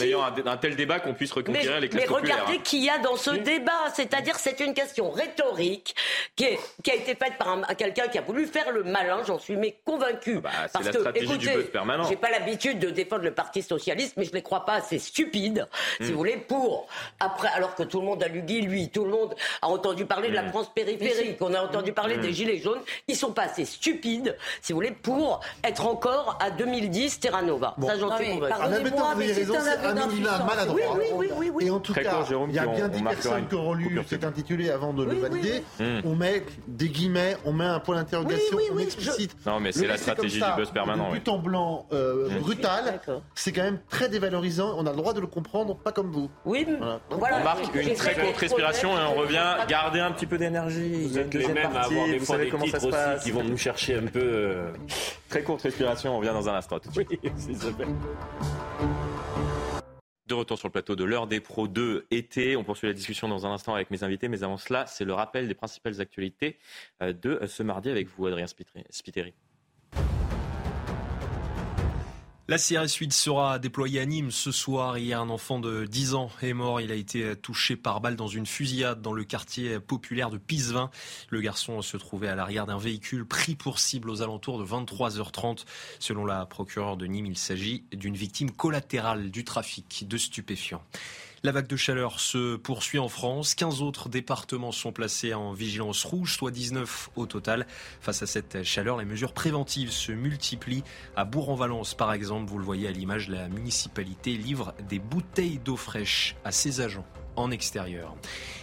[0.00, 2.36] ayant un, tel débat qu'on puisse reconquérir les classes populaires.
[2.36, 5.94] Mais regardez qui y a dans ce débat, c'est-à-dire c'est une question rhétorique
[6.36, 6.46] qui,
[6.82, 9.76] qui a été faite par quelqu'un qui a voulu faire le malin, j'en suis mais
[9.84, 10.40] convaincu.
[10.40, 11.70] Bah, parce la que, écoutez,
[12.08, 14.98] j'ai pas l'habitude de défendre le Parti Socialiste, mais je ne les crois pas c'est
[14.98, 15.66] stupide,
[16.00, 16.10] si hmm.
[16.12, 16.86] vous voulez, pour
[17.20, 20.28] après, alors que tout le monde a lu lui, tout le monde a entendu parler
[20.28, 20.50] de la hmm.
[20.50, 22.22] France périphérique, on a entendu parler hmm.
[22.22, 26.50] des gilets jaunes, ils sont pas assez stupides, si vous voulez, pour être encore à
[26.50, 27.74] 2010 Terra Nova.
[27.80, 28.54] Ça, j'en suis convaincu.
[28.58, 30.80] Pardonnez-moi, mais c'est un aveu maladroit.
[30.96, 33.54] Oui, oui, oui, oui, Et en tout cas, il y a bien des personnes qui
[33.54, 35.62] auront lu cet intitulé avant de le valider.
[36.04, 39.36] On met des guillemets, on met un point d'interrogation, on explicite.
[39.46, 41.12] Non, mais c'est la stratégie du buzz permanent.
[41.12, 43.00] But en blanc euh, brutal,
[43.34, 46.30] c'est quand même très dévalorisant on a le droit de le comprendre, pas comme vous.
[46.44, 46.64] Oui,
[47.10, 47.40] voilà.
[47.40, 49.56] On marque une très courte respiration et on revient.
[49.68, 51.08] Garder un petit peu d'énergie.
[51.08, 53.96] Vous êtes les mêmes à avoir des fois des titres aussi qui vont nous chercher
[53.96, 54.20] un peu.
[54.22, 54.70] Euh,
[55.28, 56.78] très courte respiration, on revient dans un instant.
[56.78, 57.10] Tout de suite.
[60.28, 62.54] De retour sur le plateau de l'heure des pros 2 été.
[62.54, 65.14] On poursuit la discussion dans un instant avec mes invités, mais avant cela, c'est le
[65.14, 66.58] rappel des principales actualités
[67.02, 69.32] euh, de ce mardi avec vous, Adrien Spiteri.
[72.50, 74.96] La CRS 8 sera déployée à Nîmes ce soir.
[74.96, 76.80] Hier, un enfant de 10 ans est mort.
[76.80, 80.88] Il a été touché par balle dans une fusillade dans le quartier populaire de Pisevin.
[81.28, 85.66] Le garçon se trouvait à l'arrière d'un véhicule pris pour cible aux alentours de 23h30.
[85.98, 90.82] Selon la procureure de Nîmes, il s'agit d'une victime collatérale du trafic de stupéfiants.
[91.44, 93.54] La vague de chaleur se poursuit en France.
[93.54, 97.64] 15 autres départements sont placés en vigilance rouge, soit 19 au total.
[98.00, 100.82] Face à cette chaleur, les mesures préventives se multiplient.
[101.14, 105.76] À Bourg-en-Valence, par exemple, vous le voyez à l'image, la municipalité livre des bouteilles d'eau
[105.76, 108.16] fraîche à ses agents en extérieur.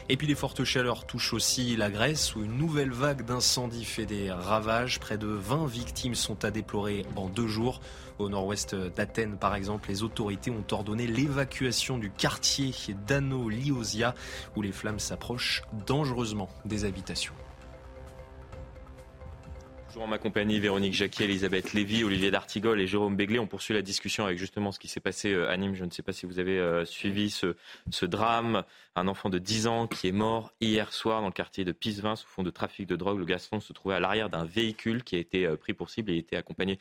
[0.09, 4.05] Et puis les fortes chaleurs touchent aussi la Grèce où une nouvelle vague d'incendies fait
[4.05, 4.99] des ravages.
[4.99, 7.79] Près de 20 victimes sont à déplorer en deux jours.
[8.17, 12.73] Au nord-ouest d'Athènes, par exemple, les autorités ont ordonné l'évacuation du quartier
[13.07, 14.15] d'Ano Liosia
[14.55, 17.33] où les flammes s'approchent dangereusement des habitations.
[19.95, 23.39] Toujours en ma compagnie, Véronique Jacquier, Elisabeth Lévy, Olivier D'Artigol et Jérôme Béglé.
[23.39, 25.73] On poursuit la discussion avec justement ce qui s'est passé euh, à Nîmes.
[25.73, 27.55] Je ne sais pas si vous avez euh, suivi ce,
[28.05, 28.65] drame.
[28.97, 32.17] Un enfant de 10 ans qui est mort hier soir dans le quartier de Pisevin
[32.17, 33.19] sous fond de trafic de drogue.
[33.19, 36.11] Le garçon se trouvait à l'arrière d'un véhicule qui a été euh, pris pour cible
[36.11, 36.77] et était accompagné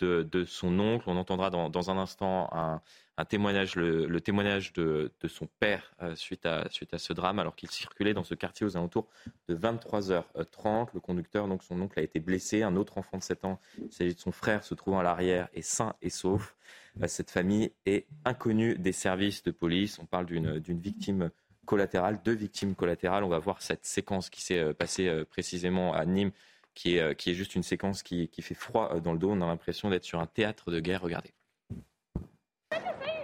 [0.00, 1.04] de, son oncle.
[1.06, 2.80] On entendra dans un instant un,
[3.18, 7.56] un témoignage, le, témoignage de, son père euh, suite, à, suite à ce drame, alors
[7.56, 9.08] qu'il circulait dans ce quartier aux alentours
[9.48, 10.88] de 23h30.
[10.92, 12.62] Le conducteur, donc son oncle, a été blessé.
[12.62, 15.48] Un autre enfant de 7 ans, il s'agit de son frère, se trouvant à l'arrière,
[15.54, 16.56] est sain et sauf.
[17.02, 19.98] Euh, cette famille est inconnue des services de police.
[19.98, 21.30] On parle d'une victime
[21.64, 23.24] collatérale, deux victimes collatérales.
[23.24, 26.32] On va voir cette séquence qui s'est euh, passée précisément à Nîmes,
[26.74, 29.30] qui est, qui est juste une séquence qui, qui fait froid dans le dos.
[29.30, 31.00] On a l'impression d'être sur un théâtre de guerre.
[31.00, 31.32] Regardez.
[32.70, 33.15] Toujours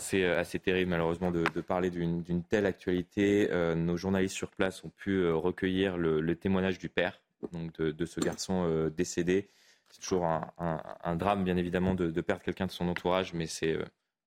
[0.00, 3.48] assez, assez terrible malheureusement de, parler d'une telle actualité.
[3.76, 7.20] nos journalistes sur place ont pu recueillir le, témoignage du père
[7.52, 9.48] donc de, ce garçon décédé.
[9.90, 13.78] C'est toujours un, drame bien évidemment de, de perdre quelqu'un de son entourage, mais c'est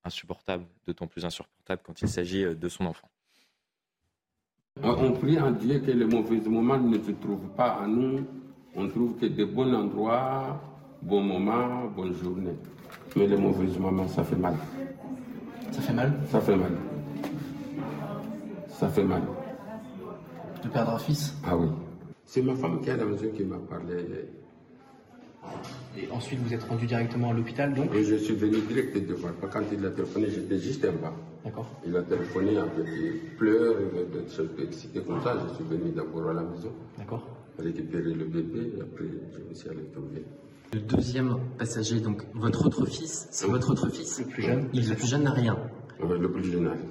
[0.03, 3.09] insupportable, d'autant plus insupportable quand il s'agit de son enfant.
[4.81, 8.25] On prie en Dieu que les mauvais moments ne se trouvent pas à nous.
[8.75, 10.59] On trouve que des bons endroits,
[11.01, 12.57] bons moments, bonnes journées.
[13.15, 14.55] Mais les mauvais moments, ça fait mal.
[15.71, 16.71] Ça fait mal Ça fait mal.
[18.69, 19.21] Ça fait mal.
[20.63, 21.67] De perdre un fils Ah oui.
[22.25, 23.95] C'est ma femme qui est à la maison qui m'a parlé.
[25.97, 29.13] Et ensuite, vous êtes rendu directement à l'hôpital, donc Oui, je suis venu direct de
[29.13, 29.33] voir.
[29.51, 31.13] Quand il a téléphoné, j'étais juste en bas.
[31.43, 31.69] D'accord.
[31.85, 35.37] Il a téléphoné avec des pleurs, il était excité comme ça.
[35.49, 36.71] Je suis venu d'abord à la maison.
[36.97, 37.27] D'accord.
[37.59, 40.23] Récupérer le bébé, et après, je me suis allé tomber.
[40.73, 44.89] Le deuxième passager, donc votre autre fils, c'est votre autre fils Le plus jeune Il,
[44.89, 45.57] Le plus jeune n'a rien.
[46.01, 46.81] Oui, le plus jeune n'a rien.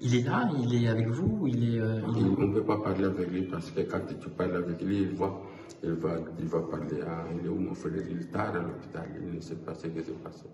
[0.00, 1.80] Il est là, il est avec vous, il est.
[1.80, 4.80] Euh, il On ne peut pas parler avec lui parce que quand tu parles avec
[4.82, 5.42] lui, il voit
[5.82, 8.60] il va, il va parler à il est où mon frère, il est tard à
[8.60, 10.44] l'hôpital, il ne sait pas ce qui s'est passé.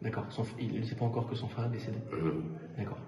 [0.00, 0.26] D'accord,
[0.58, 2.78] il ne sait pas encore que son frère est décédé mmh.
[2.78, 2.98] D'accord.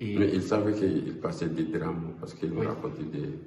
[0.00, 3.38] Mais il savait qu'il passait des drames parce qu'il me racontait des,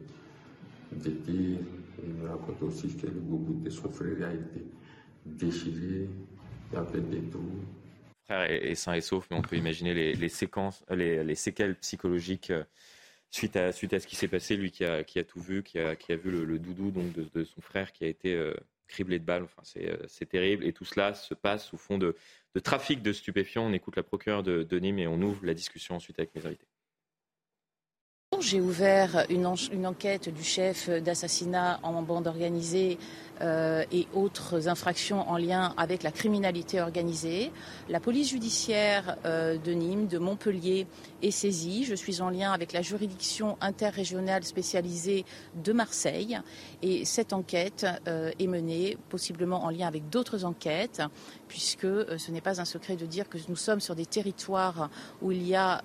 [0.92, 1.58] des tirs.
[2.04, 4.64] Il me racontait aussi que le bout de son frère a été
[5.36, 6.10] déchiré,
[6.72, 7.66] il y avait des trous.
[8.26, 11.76] Frère est, sain et sauf, mais on peut imaginer les, les séquences, les, les, séquelles
[11.76, 12.64] psychologiques euh,
[13.32, 15.64] suite à, suite à ce qui s'est passé, lui qui a, qui a tout vu,
[15.64, 18.54] qui a, qui a vu le, doudou donc de, son frère qui a été euh,
[18.88, 19.44] criblé de balles.
[19.44, 20.66] Enfin, euh, c'est terrible.
[20.66, 22.16] Et tout cela se passe sous fond de,
[22.54, 23.66] de trafic de stupéfiants.
[23.66, 26.46] On écoute la procureure de, de Nîmes et on ouvre la discussion ensuite avec mes
[26.46, 26.68] invités.
[28.40, 33.00] J'ai ouvert une, une, enquête du chef d'assassinat en bande organisée
[33.42, 37.52] euh, et autres infractions en lien avec la criminalité organisée.
[37.90, 40.88] La police judiciaire euh, de Nîmes, de Montpellier
[41.22, 41.84] est saisie.
[41.84, 45.26] Je suis en lien avec la juridiction interrégionale spécialisée
[45.64, 46.40] de Marseille
[46.82, 51.04] et cette enquête euh, est menée possiblement en lien avec d'autres enquêtes
[51.48, 54.90] puisque ce n'est pas un secret de dire que nous sommes sur des territoires
[55.22, 55.82] où il y a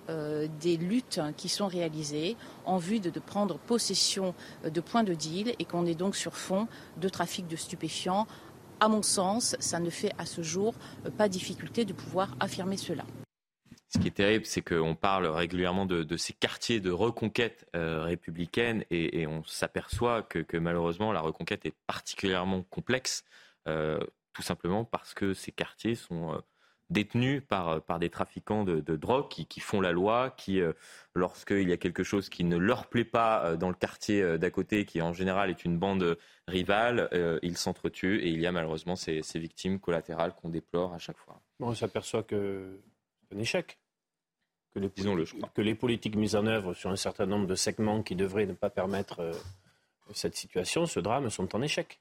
[0.60, 5.64] des luttes qui sont réalisées en vue de, prendre possession de points de deal et
[5.64, 8.26] qu'on est donc sur fond de trafic de stupéfiants.
[8.80, 10.74] À mon sens, ça ne fait à ce jour
[11.06, 13.04] euh, pas difficulté de pouvoir affirmer cela.
[13.88, 18.84] Ce qui est terrible, c'est qu'on parle régulièrement de, ces quartiers de reconquête euh, républicaine
[18.90, 23.22] et, on s'aperçoit que, malheureusement la reconquête est particulièrement complexe,
[23.68, 24.00] euh,
[24.32, 26.42] tout simplement parce que ces quartiers sont
[26.92, 30.72] détenus par, par des trafiquants de, drogue qui, font la loi, qui, euh,
[31.14, 34.38] lorsqu'il y a quelque chose qui ne leur plaît pas euh, dans le quartier euh,
[34.38, 36.16] d'à côté, qui en général est une bande
[36.48, 37.08] rivale,
[37.42, 41.40] ils s'entretuent et il y a malheureusement ces, victimes collatérales qu'on déplore à chaque fois.
[41.60, 42.80] on s'aperçoit que
[43.28, 43.78] c'est un échec.
[44.74, 45.24] Que les, Disons-le,
[45.54, 48.54] que les politiques mises en œuvre sur un certain nombre de segments qui devraient ne
[48.54, 49.32] pas permettre
[50.14, 52.00] cette situation, ce drame, sont en échec.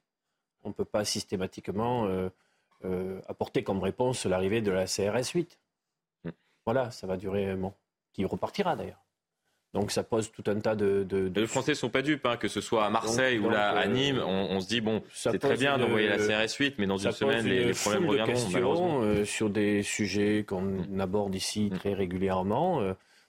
[0.64, 2.30] On ne peut pas systématiquement euh,
[3.28, 5.60] apporter comme réponse l'arrivée de la CRS 8.
[6.26, 6.30] Mm.
[6.66, 7.74] Voilà, ça va durer, bon,
[8.14, 9.02] qui repartira d'ailleurs.
[9.74, 11.08] Donc ça pose tout un tas de.
[11.34, 13.88] Les Français sont pas dupes, hein, que ce soit à Marseille ou là à euh,
[13.88, 14.20] Nîmes.
[14.20, 17.46] On, se dit bon, c'est très bien d'envoyer la CRS 8, mais dans une semaine
[17.46, 18.50] les, problèmes reviendront.
[18.52, 19.02] Malheureusement.
[19.02, 21.00] Euh, sur des sujets qu'on mm.
[21.00, 21.78] aborde ici mm.
[21.78, 22.82] très régulièrement.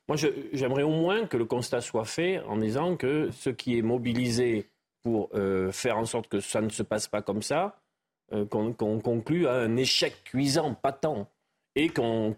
[0.09, 0.17] moi,
[0.53, 4.67] j'aimerais au moins que le constat soit fait en disant que ce qui est mobilisé
[5.05, 5.31] pour
[5.73, 7.82] faire en sorte que ça ne se passe pas comme ça,
[8.33, 11.27] euh, qu'on conclut à un échec cuisant, patent,
[11.75, 12.35] et qu'on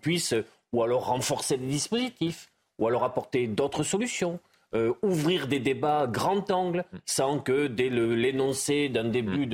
[0.00, 0.34] puisse
[0.72, 4.40] ou alors renforcer les dispositifs, ou alors apporter d'autres solutions.
[4.74, 9.46] Euh, ouvrir des débats grand angle sans que dès l'énoncé d'un début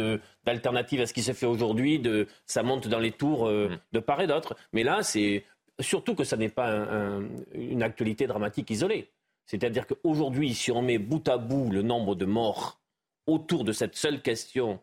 [0.44, 2.00] d'alternative à ce qui se fait aujourd'hui,
[2.46, 4.54] ça monte dans les tours euh, de part et d'autre.
[4.72, 5.44] Mais là, c'est
[5.80, 6.86] surtout que ça n'est pas
[7.52, 9.10] une actualité dramatique isolée.
[9.46, 12.78] C'est-à-dire qu'aujourd'hui, si on met bout à bout le nombre de morts
[13.26, 14.78] autour de cette seule question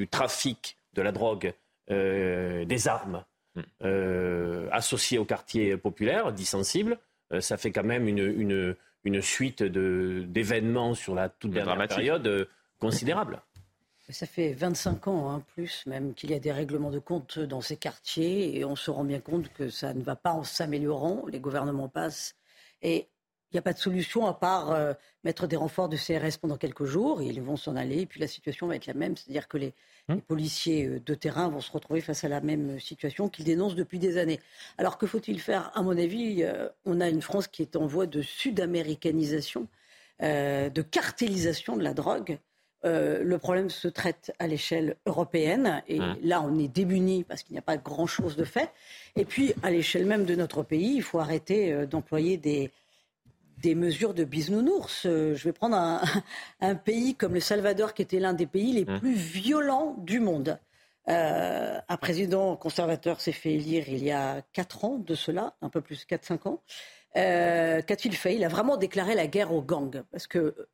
[0.00, 1.52] du trafic de la drogue,
[1.90, 3.22] euh, des armes
[3.54, 3.60] hmm.
[3.84, 6.98] euh, associées au quartier populaire, dit sensible,
[7.34, 13.42] euh, ça fait quand même une, une, suite d'événements sur la toute dernière période considérable.
[14.08, 17.60] Ça fait 25 ans, hein, plus même, qu'il y a des règlements de compte dans
[17.60, 21.24] ces quartiers et on se rend bien compte que ça ne va pas en s'améliorant.
[21.30, 22.34] Les gouvernements passent
[22.82, 23.06] et
[23.50, 24.92] il n'y a pas de solution à part euh,
[25.24, 28.00] mettre des renforts de CRS pendant quelques jours et ils vont s'en aller.
[28.00, 29.74] Et puis la situation va être la même, c'est-à-dire que les,
[30.08, 30.20] hum.
[30.20, 33.98] policiers euh, de terrain vont se retrouver face à la même situation qu'ils dénoncent depuis
[33.98, 34.40] des années.
[34.78, 35.70] Alors que faut-il faire?
[35.74, 39.66] À mon avis, euh, on a une France qui est en voie de sud-américanisation,
[40.20, 42.38] de cartélisation de la drogue.
[42.84, 45.82] euh, le problème se traite à l'échelle européenne.
[45.86, 46.16] Et Mmh.
[46.22, 48.70] là, on est démunis parce qu'il n'y a pas grand-chose de fait.
[49.16, 52.70] Et puis, à l'échelle même de notre pays, il faut arrêter euh, d'employer des,
[53.62, 55.04] des mesures de bisounours.
[55.06, 56.00] Euh, je vais prendre un,
[56.60, 58.98] un pays comme le Salvador, qui était l'un des pays les Mmh.
[59.00, 60.58] plus violents du monde.
[61.08, 65.68] Euh, un président conservateur s'est fait élire il y a 4 ans de cela, un
[65.70, 66.62] peu plus 4-5 ans.
[67.16, 70.02] Euh, Qu'a-t-il fait Il a vraiment déclaré la guerre aux gangs.
[70.12, 70.68] Parce que euh,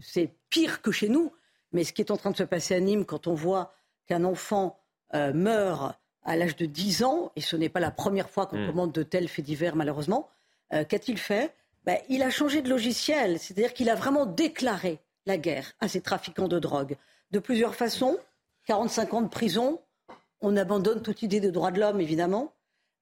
[0.00, 1.32] c'est pire que chez nous.
[1.72, 3.74] Mais ce qui est en train de se passer à Nîmes, quand on voit
[4.06, 4.78] qu'un enfant
[5.14, 8.58] euh, meurt à l'âge de 10 ans, et ce n'est pas la première fois qu'on
[8.58, 8.66] Mm.
[8.66, 10.28] commande de tels faits divers, malheureusement,
[10.72, 11.52] euh, qu'a-t-il fait
[11.84, 13.38] Ben, Il a changé de logiciel.
[13.38, 16.96] C'est-à-dire qu'il a vraiment déclaré la guerre à ces trafiquants de drogue.
[17.30, 18.18] De plusieurs façons.
[18.66, 19.80] 45 ans de prison.
[20.40, 22.52] On abandonne toute idée de droit de l'homme, évidemment.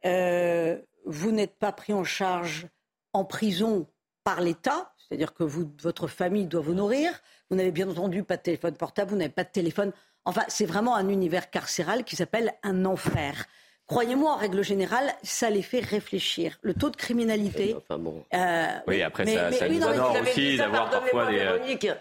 [0.04, 2.66] Euh, vous n'êtes pas pris en charge
[3.12, 3.86] en prison
[4.24, 7.20] par l'État, c'est-à-dire que votre famille doit vous nourrir.
[7.50, 9.92] Vous n'avez bien entendu pas de téléphone portable, vous n'avez pas de téléphone.
[10.24, 13.46] Enfin, c'est vraiment un univers carcéral qui s'appelle un enfer.
[13.92, 16.56] Croyez-moi, en règle générale, ça les fait réfléchir.
[16.62, 17.76] Le taux de criminalité.
[17.76, 18.24] Enfin bon.
[18.34, 21.58] euh, Oui, après, mais- ça, mais ça nous non, honore aussi d'avoir parfois des, euh,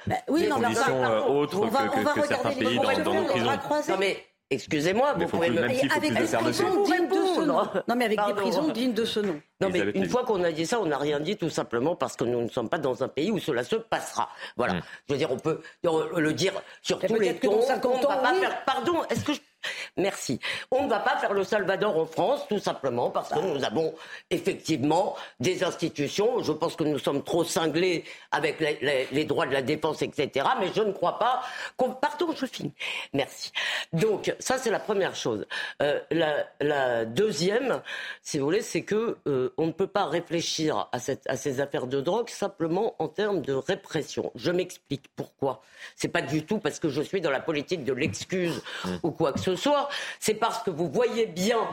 [0.08, 1.40] bah, oui, des non, conditions euh, pardon.
[1.40, 3.92] autres On va- que, on va que certains pays bras dans, dans nos croisés, prisons.
[3.92, 5.64] Non mais excusez-moi, Mais vous pouvez me faut
[5.98, 7.68] avec des prisons dignes de ce nom.
[7.88, 9.42] Non, mais avec des prisons dignes de ce nom.
[9.60, 12.16] Non, mais une fois qu'on a dit ça, on n'a rien dit tout simplement parce
[12.16, 14.30] que nous ne sommes pas dans un pays où cela se passera.
[14.58, 14.76] Voilà.
[14.76, 14.82] Mm.
[15.10, 17.62] Je veux dire, on peut le dire sur tous les tons.
[17.62, 18.64] 50 on va pas faire.
[18.66, 19.40] Pardon, est-ce que je...
[19.97, 20.39] Merci.
[20.71, 23.93] On ne va pas faire le Salvador en France, tout simplement parce que nous avons
[24.30, 26.41] effectivement des institutions.
[26.41, 30.02] Je pense que nous sommes trop cinglés avec les, les- les droits de la défense,
[30.02, 30.45] etc.
[30.60, 31.41] Mais je ne crois pas
[31.78, 31.91] qu'on.
[31.91, 32.74] Pardon, je finis.
[33.13, 33.52] Merci.
[33.93, 35.45] Donc, ça, c'est la première chose.
[35.82, 37.82] Euh, la, la deuxième,
[38.21, 41.60] si vous voulez, c'est que euh, on ne peut pas réfléchir à, cette, à ces
[41.62, 44.32] affaires de drogue simplement en termes de répression.
[44.36, 45.62] Je m'explique pourquoi.
[45.95, 48.62] C'est pas du tout parce que je suis dans la politique de l'excuse
[49.04, 49.90] ou quoi que ce soit.
[50.20, 51.68] C'est parce que vous voyez bien,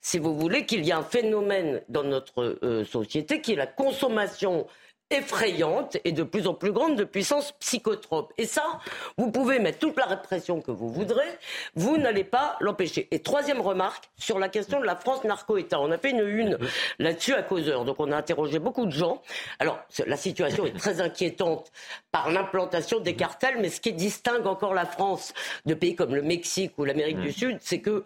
[0.00, 3.66] si vous voulez, qu'il y a un phénomène dans notre euh, société qui est la
[3.66, 4.66] consommation
[5.10, 8.32] effrayante et de plus en plus grande de puissance psychotrope.
[8.38, 8.80] Et ça,
[9.16, 11.28] vous pouvez mettre toute la répression que vous voudrez,
[11.74, 13.08] vous n'allez pas l'empêcher.
[13.10, 15.80] Et troisième remarque, sur la question de la France narco-État.
[15.80, 16.58] On a fait une une
[16.98, 19.22] là-dessus à causeur, donc on a interrogé beaucoup de gens.
[19.58, 21.70] Alors, la situation est très inquiétante
[22.10, 25.34] par l'implantation des cartels, mais ce qui distingue encore la France
[25.66, 28.04] de pays comme le Mexique ou l'Amérique du Sud, c'est que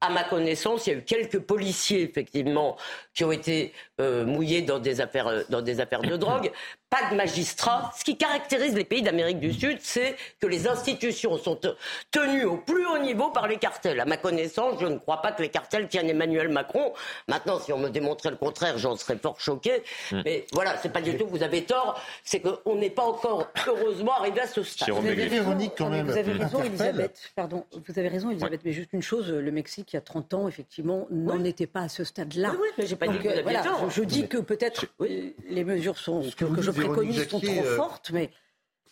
[0.00, 2.76] à ma connaissance, il y a eu quelques policiers, effectivement,
[3.14, 6.50] qui ont été euh, mouillés dans des, affaires, euh, dans des affaires de drogue.
[6.90, 7.90] Pas de magistrats.
[7.96, 11.74] Ce qui caractérise les pays d'Amérique du Sud, c'est que les institutions sont te-
[12.10, 13.98] tenues au plus haut niveau par les cartels.
[14.00, 16.92] À ma connaissance, je ne crois pas que les cartels tiennent Emmanuel Macron.
[17.26, 19.82] Maintenant, si on me démontrait le contraire, j'en serais fort choqué.
[20.24, 22.00] Mais voilà, c'est pas du tout, vous avez tort.
[22.22, 24.90] C'est qu'on n'est pas encore, heureusement, arrivé à ce stade.
[24.90, 26.62] Vous avez Véronique, quand même, Vous avez raison.
[26.62, 27.32] Elisabeth.
[27.34, 28.60] Pardon, vous avez raison, Elisabeth.
[28.64, 31.80] Mais juste une chose, le Mexique, il y a 30 ans, effectivement, n'en était pas
[31.80, 32.50] à ce stade-là.
[32.52, 33.85] Oui, oui, mais j'ai pas dit que vous euh, aviez voilà, tort.
[33.88, 37.50] Je, je dis que peut-être euh, les mesures sont, que, que je préconise sont trop
[37.64, 38.30] euh, fortes, mais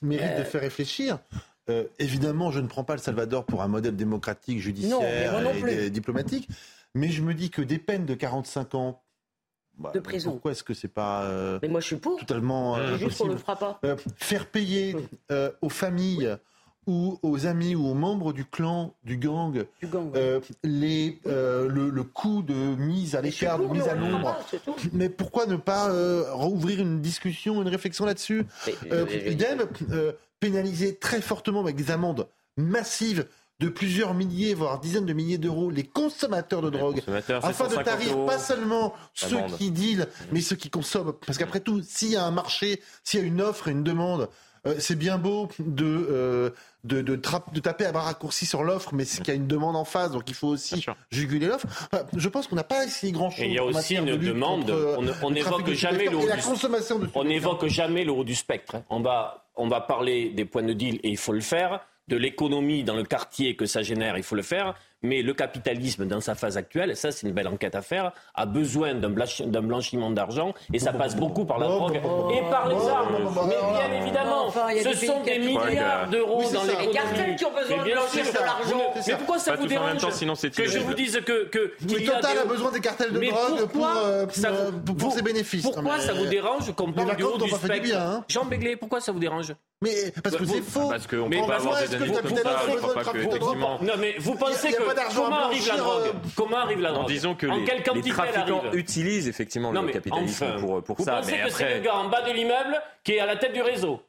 [0.02, 1.18] mérite de faire réfléchir.
[1.70, 5.88] Euh, évidemment, je ne prends pas le Salvador pour un modèle démocratique, judiciaire non et
[5.90, 6.48] diplomatique,
[6.94, 9.02] mais je me dis que des peines de 45 ans,
[9.78, 10.30] bah, De prison.
[10.32, 12.18] Pourquoi est-ce que c'est pas euh, Mais moi, je suis pour.
[12.20, 13.80] totalement euh, juste qu'on le fera pas.
[13.84, 14.94] Euh, Faire payer
[15.32, 16.36] euh, aux familles
[16.86, 20.06] ou aux amis ou aux membres du clan, du gang, du gang.
[20.12, 20.18] ouais.
[20.18, 24.36] euh, les, euh, le, le coût de mise à l'écart, de mise à l'ombre.
[24.92, 28.44] Mais pourquoi ne pas euh, rouvrir une discussion, une réflexion là-dessus?
[28.92, 33.26] Euh, idem, euh, pénaliser très fortement avec des amendes massives
[33.60, 37.84] de plusieurs milliers, voire dizaines de milliers d'euros, les consommateurs de drogue, afin de 150
[37.84, 38.26] tarir euros.
[38.26, 41.12] pas seulement ceux qui dealent, mais ceux qui consomment.
[41.24, 43.84] Parce qu'après tout, s'il y a un marché, s'il y a une offre et une
[43.84, 44.28] demande,
[44.66, 46.50] euh, c'est bien beau de, euh,
[46.84, 49.76] de, de, taper à bras raccourcis sur l'offre, mais c'est qu'il y a une demande
[49.76, 51.66] en face, donc il faut aussi juguler l'offre.
[51.92, 53.40] Enfin, je pense qu'on n'a pas essayé grand-chose.
[53.44, 56.18] Et il y a aussi une de demande, contre, euh, on n'évoque de jamais stupéfiants
[56.18, 56.34] le et la
[56.94, 58.76] haut du- On n'évoque jamais du spectre.
[58.90, 62.16] On va, on va parler des points de deal et il faut le faire, de
[62.16, 66.20] l'économie dans le quartier que ça génère, il faut le faire, mais le capitalisme dans
[66.20, 69.62] sa phase actuelle, ça c'est une belle enquête à faire, a besoin d'un blanchi- d'un
[69.62, 72.00] blanchiment d'argent et ça passe beaucoup par la drogue
[72.34, 73.16] et par les armes.
[73.46, 73.54] Mais
[73.88, 76.80] bien évidemment, enfin, ce sont des milliards d'euros Oui, dans ça.
[76.80, 78.92] Les cartels qui ont besoin Mais de blanchir de l'argent.
[79.06, 81.20] Mais pourquoi ça vous tous en même dérange temps, sinon c'est que je vous dise
[81.24, 84.26] que que y a Total des- a besoin des cartels de Mais drogue pour, pourquoi
[84.32, 85.62] ça vous- pour, pour ses bénéfices.
[85.62, 88.24] Pourquoi mais- ça vous dérange qu'on parle du haut du spectre hein.
[88.28, 89.52] Jean Béglé, pourquoi ça vous dérange?
[89.82, 89.90] Mais
[90.22, 90.88] parce que Vous- c'est faux.
[90.88, 92.42] Parce qu'on Mais peut avoir des analyses comme ça.
[93.82, 96.80] Non mais vous pensez que pas d'argent à comment arrive la drogue euh, Comment arrive
[96.80, 100.60] la En drogue disant que En les, les trafiquants utilisent effectivement Non le capitalisme enfin,
[100.60, 101.16] pour, pour vous ça.
[101.16, 103.52] pensez Mais que c'est le gars en bas de l'immeuble qui est à la tête
[103.52, 104.02] du réseau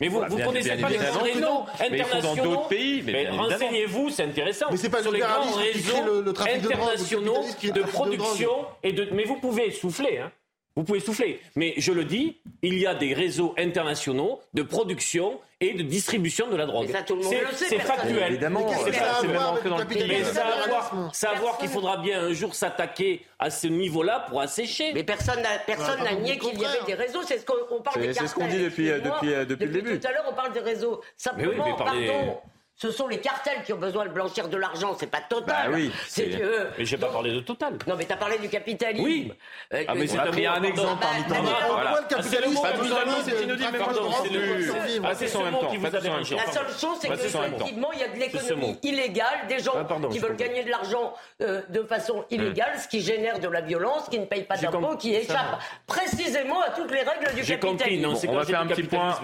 [0.00, 3.02] Mais vous, vous connaissez pas les grands réseaux internationaux dans d'autres pays.
[3.02, 4.66] Mais, renseignez-vous, c'est intéressant.
[4.70, 9.08] Mais c'est pas sur les grands réseaux internationaux de, production et de.
[9.12, 10.30] Mais vous pouvez souffler, hein.
[10.76, 11.40] Vous pouvez souffler.
[11.54, 16.48] Mais je le dis, il y a des réseaux internationaux de production et de distribution
[16.48, 16.88] de la drogue.
[17.54, 18.32] C'est factuel.
[18.32, 23.50] Évidemment, c'est même dans le Mais savoir, savoir qu'il faudra bien un jour s'attaquer à
[23.50, 24.92] ce niveau-là pour assécher.
[24.92, 27.22] Mais personne n'a personne n'a nié qu'il y avait des réseaux.
[27.24, 30.00] C'est ce qu'on parle des C'est ce qu'on dit depuis, depuis, depuis, depuis, le début.
[30.00, 31.00] Tout à l'heure, on parle des réseaux.
[31.16, 32.40] Simplement, oui, pardon.
[32.76, 35.70] Ce sont les cartels qui ont besoin de blanchir de l'argent, c'est pas Total.
[35.70, 36.66] Bah oui, c'est que.
[36.76, 37.72] Mais j'ai pas parlé de Total.
[37.86, 39.04] Non, mais t'as parlé du capitalisme.
[39.04, 39.32] Oui.
[39.72, 41.66] Euh, ah, mais c'est un, exemple parmi tant d'autres.
[41.68, 42.00] Voilà.
[42.00, 42.62] le capitalisme
[45.14, 46.34] C'est ce mot qui vous a dérangé.
[46.34, 49.74] La seule chose, c'est qu'effectivement, il y a de l'économie illégale, des gens
[50.10, 54.18] qui veulent gagner de l'argent de façon illégale, ce qui génère de la violence, qui
[54.18, 58.28] ne paye pas d'impôts, qui échappe précisément à toutes les règles du capitalisme.
[58.28, 59.16] On va faire un petit point.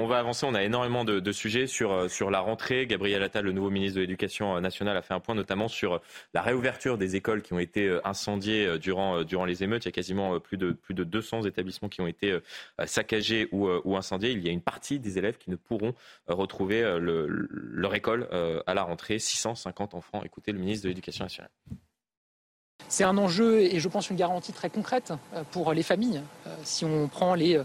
[0.00, 0.44] On va avancer.
[0.48, 2.86] On a énormément de sujets sur la rentrée.
[2.96, 6.00] Gabriel Attal, le nouveau ministre de l'Éducation nationale, a fait un point notamment sur
[6.32, 9.84] la réouverture des écoles qui ont été euh, incendiées euh, durant, euh, durant les émeutes.
[9.84, 12.38] Il y a quasiment plus de, plus de 200 établissements qui ont été
[12.86, 14.30] saccagés ou, incendiés.
[14.30, 15.92] Il y a une partie des élèves qui ne pourront
[16.26, 18.28] retrouver leur école
[18.66, 19.18] à la rentrée.
[19.18, 20.22] 650 enfants.
[20.24, 21.50] Écoutez le ministre de l'Éducation nationale.
[22.88, 25.12] C'est un enjeu et je pense une garantie très concrète
[25.50, 26.22] pour les familles.
[26.62, 27.64] Si on prend les euh,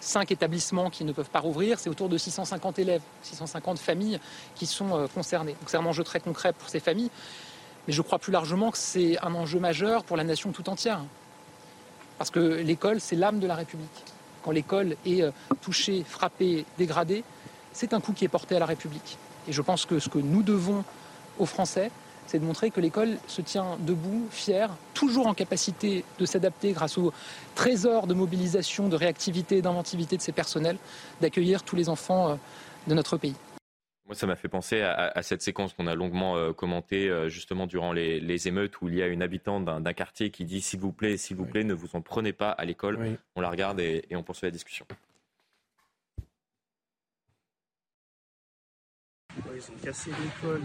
[0.00, 4.20] cinq établissements qui ne peuvent pas rouvrir, c'est autour de 650 élèves, 650 familles
[4.54, 5.52] qui sont euh, concernées.
[5.52, 7.10] Donc c'est un enjeu très concret pour ces familles,
[7.86, 11.00] mais je crois plus largement que c'est un enjeu majeur pour la nation tout entière.
[12.18, 14.04] Parce que l'école, c'est l'âme de la République.
[14.42, 15.30] Quand l'école est euh,
[15.60, 17.24] touchée, frappée, dégradée,
[17.72, 19.18] c'est un coup qui est porté à la République.
[19.48, 20.84] Et je pense que ce que nous devons
[21.38, 21.90] aux Français,
[22.26, 26.98] c'est de montrer que l'école se tient debout, fière, toujours en capacité de s'adapter grâce
[26.98, 27.12] au
[27.54, 30.78] trésor de mobilisation, de réactivité, d'inventivité de ses personnels,
[31.20, 32.34] d'accueillir tous les enfants euh,
[32.86, 33.34] de notre pays.
[34.06, 37.66] Moi, ça m'a fait penser à, cette séquence qu'on a longuement euh, commentée euh, justement
[37.66, 40.92] durant les, émeutes où il y a une habitante d'un quartier qui dit s'il vous
[40.92, 43.18] plaît, s'il vous plaît, ne vous en prenez pas à l'école.
[43.34, 44.86] On la regarde et, et on poursuit la discussion.
[49.56, 50.62] ils ont cassé l'école.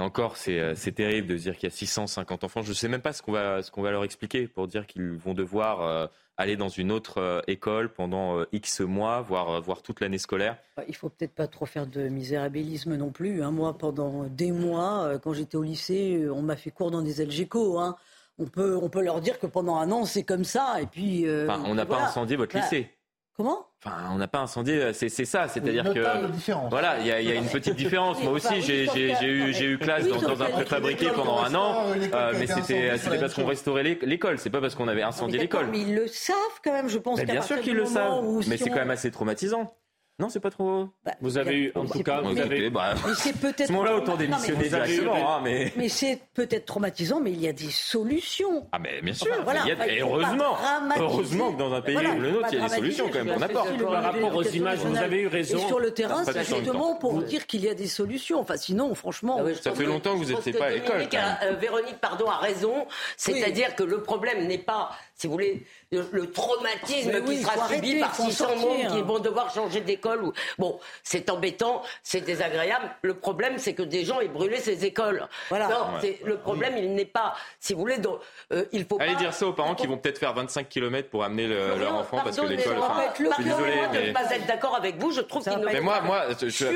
[0.00, 2.62] Là encore, euh, c'est terrible de dire qu'il y a 650 enfants.
[2.62, 5.10] Je ne sais même pas ce qu'on va, qu'on va leur expliquer pour dire qu'ils
[5.10, 6.06] vont devoir euh,
[6.38, 10.56] aller dans une autre euh, école pendant X mois, voire, voire toute l'année scolaire.
[10.88, 13.42] Il faut peut-être pas trop faire de misérabilisme non plus.
[13.42, 13.50] Hein.
[13.50, 17.78] Moi, pendant des mois, quand j'étais au lycée, on m'a fait cours dans des LGCO.
[17.78, 17.96] Hein
[18.38, 20.76] on peut, on peut leur dire que pendant un an, c'est comme ça.
[20.80, 22.90] Et puis, euh, on n'a pas incendié votre bah, lycée.
[23.36, 23.66] Comment?
[23.82, 27.48] Enfin, on n'a pas incendié, euh, c'est ça, c'est-à-dire que voilà, il y, a une
[27.48, 28.22] petite différence.
[28.22, 28.84] Moi aussi, j'ai
[29.24, 33.82] eu, eu classe dans, un préfabriqué pendant un an, euh, mais c'était parce qu'on restaurait
[33.82, 35.68] l'école, c'est pas parce qu'on avait incendié l'école.
[35.70, 37.22] Mais ils le savent quand même, je pense.
[37.22, 39.74] bien sûr qu'ils le savent, mais c'est quand même assez traumatisant.
[40.20, 40.88] Non, c'est pas trop.
[41.04, 42.68] Bah, vous avez eu, en tout cas, vous avez.
[42.68, 43.68] Bah, c'est peut-être.
[43.68, 45.36] Ce moment-là, autant démissionner directement.
[45.36, 48.68] Hein, mais mais c'est peut-être traumatisant, mais il y a des solutions.
[48.72, 49.34] Ah, mais bien sûr.
[49.44, 49.88] voilà, il y a...
[49.88, 50.56] et heureusement,
[50.98, 53.34] heureusement que dans un pays voilà, le nôtre, il y a des solutions quand même
[53.34, 53.82] qu'on apporte.
[53.82, 55.58] Par rapport aux images, vous avez eu raison.
[55.58, 58.40] Et sur le terrain, c'est justement pour vous dire qu'il y a des solutions.
[58.40, 59.40] Enfin, sinon, franchement.
[59.40, 61.08] Ah ça fait longtemps que vous n'étiez pas à l'école.
[61.42, 62.86] Euh, Véronique, pardon, a raison.
[63.16, 64.90] C'est-à-dire que le problème n'est pas,
[65.20, 65.62] si vous voulez,
[65.92, 70.24] le, traumatisme qui sera subi par 600 membres qui vont devoir changer d'école.
[70.24, 70.32] Ou...
[70.56, 72.88] Bon, c'est embêtant, c'est désagréable.
[73.02, 75.28] Le problème, c'est que des gens aient brûlé ces écoles.
[75.50, 75.68] Voilà.
[75.68, 75.86] Non,
[76.24, 78.18] le problème, il n'est pas, si vous voulez, donc,
[78.50, 81.22] euh, il faut Allez dire ça aux parents qui vont peut-être faire 25 km pour
[81.22, 82.78] amener leur enfant parce que l'école.
[82.78, 84.00] Enfin, je suis désolé, mais...
[84.00, 85.10] de ne pas être d'accord avec vous.
[85.10, 85.66] Je trouve qu'il ne.
[85.66, 86.28] Mais moi, moi,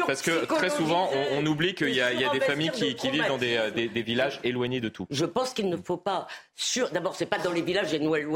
[0.06, 3.08] parce que très souvent, on, oublie qu'il y a, y a des familles qui, qui
[3.08, 5.06] vivent dans des, des, des, villages éloignés de tout.
[5.10, 6.26] Je pense qu'il ne faut pas.
[6.56, 6.90] Sur...
[6.90, 7.92] D'abord, c'est pas dans les villages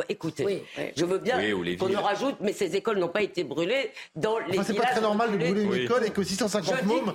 [0.09, 0.65] écoutez.
[0.97, 1.39] Je veux bien
[1.79, 5.01] qu'on en rajoute, mais ces écoles n'ont pas été brûlées dans les C'est pas très
[5.01, 7.15] normal de brûler une école et que 650 mômes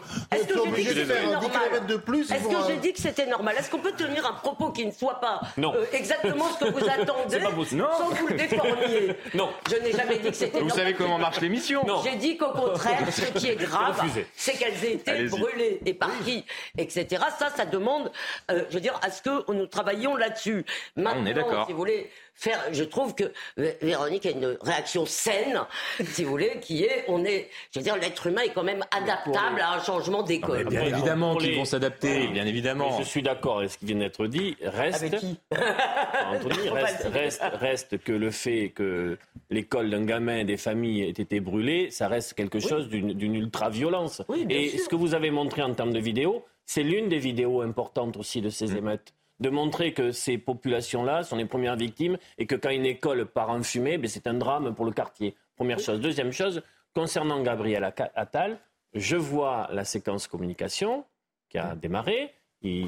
[0.54, 2.32] sont obligés de faire 10 km de plus.
[2.32, 4.92] Est-ce que j'ai dit que c'était normal Est-ce qu'on peut tenir un propos qui ne
[4.92, 9.50] soit pas euh, exactement ce que vous attendez sans vous le déformiez Non.
[9.70, 10.72] Je n'ai jamais dit que c'était normal.
[10.72, 14.02] Vous savez comment marche l'émission J'ai dit qu'au contraire, ce qui est grave,
[14.36, 16.46] c'est qu'elles aient été brûlées et par qui,
[16.78, 17.24] etc.
[17.38, 18.12] Ça, ça demande,
[18.52, 20.66] euh, je veux dire, à ce que nous travaillions là-dessus.
[20.96, 22.60] Maintenant, si vous voulez, faire.
[22.72, 25.60] Je trouve que Véronique a une réaction saine,
[26.04, 28.84] si vous voulez, qui est, on est, je veux dire, l'être humain est quand même
[28.92, 30.66] adaptable à un changement d'école.
[30.66, 32.98] Bien évidemment qu'ils vont s'adapter, bien évidemment.
[33.00, 34.56] je suis d'accord avec ce qui vient d'être dit.
[34.62, 39.18] Reste, Anthony, reste, reste, reste, que le fait que
[39.50, 44.22] l'école d'un gamin, des familles ait été brûlée, ça reste quelque chose d'une ultra-violence.
[44.50, 48.18] Et ce que vous avez montré en termes de vidéos, c'est l'une des vidéos importantes
[48.18, 48.78] aussi de ces mm.
[48.78, 49.14] émeutes
[49.44, 53.50] de montrer que ces populations-là sont les premières victimes et que quand une école part
[53.50, 55.36] en fumée, ben, c'est un drame pour le quartier.
[55.58, 56.00] Première chose.
[56.00, 56.64] Deuxième chose,
[56.96, 57.84] concernant Gabriel
[58.16, 58.58] Attal,
[58.94, 61.04] je vois la séquence communication
[61.50, 62.34] qui a démarré.
[62.62, 62.88] Il,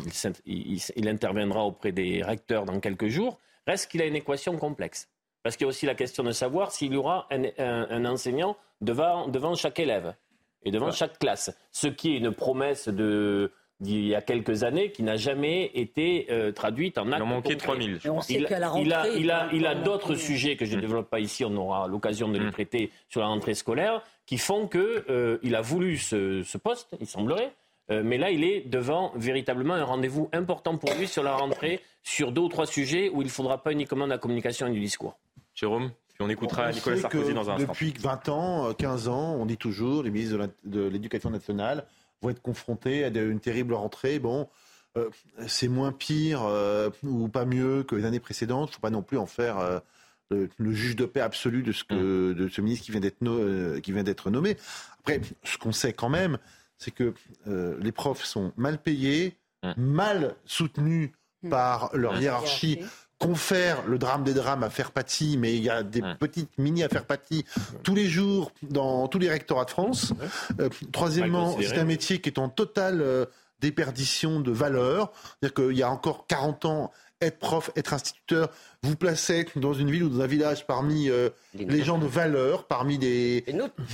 [1.09, 3.37] interviendra auprès des recteurs dans quelques jours.
[3.67, 5.09] Reste qu'il a une équation complexe.
[5.43, 9.27] Parce qu'il y a aussi la question de savoir s'il y aura un, enseignant devant,
[9.27, 10.15] devant chaque élève
[10.63, 11.53] et devant chaque classe.
[11.73, 16.27] Ce qui est une promesse de, d'il y a quelques années qui n'a jamais été
[16.31, 17.17] euh, traduite en acte.
[17.19, 17.99] Il en manquait 3000.
[18.29, 21.43] Il, il, a, il a, il a d'autres sujets que je ne développe pas ici,
[21.43, 22.51] on aura l'occasion de les mm.
[22.51, 26.95] traiter sur la rentrée scolaire, qui font qu'il euh, il a voulu ce, ce, poste,
[26.99, 27.53] il semblerait.
[27.91, 31.81] Euh, mais là, il est devant véritablement un rendez-vous important pour lui sur la rentrée,
[32.01, 34.71] sur deux ou trois sujets où il ne faudra pas uniquement de la communication et
[34.71, 35.17] du discours.
[35.53, 37.73] Jérôme puis on écoutera Nicolas Sarkozy dans un instant.
[37.73, 41.83] Depuis 20 ans, 15 ans, on dit toujours, les ministres de l'Éducation nationale,
[42.21, 44.19] vont être confrontés à une terrible rentrée.
[44.19, 44.49] Bon,
[44.97, 45.09] euh,
[45.47, 48.69] c'est moins pire euh, ou pas mieux que les années précédentes.
[48.69, 49.79] Il ne faut pas non plus en faire euh,
[50.29, 52.33] le, juge de paix absolu de ce, que, mm.
[52.33, 54.57] de ce ministre qui vient d'être qui vient d'être nommé.
[54.99, 56.37] Après, ce qu'on sait quand même,
[56.77, 57.13] c'est que
[57.45, 59.73] les profs sont mal payés, mm.
[59.77, 61.11] mal soutenus
[61.43, 61.49] mm.
[61.49, 62.79] par leur hiérarchie
[63.19, 66.83] confère le drame des drames à faire pâtis, mais il y a des petites mini
[66.83, 67.45] à faire pâtis
[67.83, 70.13] tous les jours dans tous les rectorats de France.
[70.59, 73.25] Euh, troisièmement, c'est un métier qui est en totale euh,
[73.61, 75.11] déperdition de valeur.
[75.39, 76.91] C'est-à-dire qu'il y a encore 40 ans,
[77.21, 78.49] être prof, être instituteur,
[78.83, 82.65] vous placez dans une ville ou dans un village parmi euh, les, gens de valeur,
[82.65, 83.45] parmi les,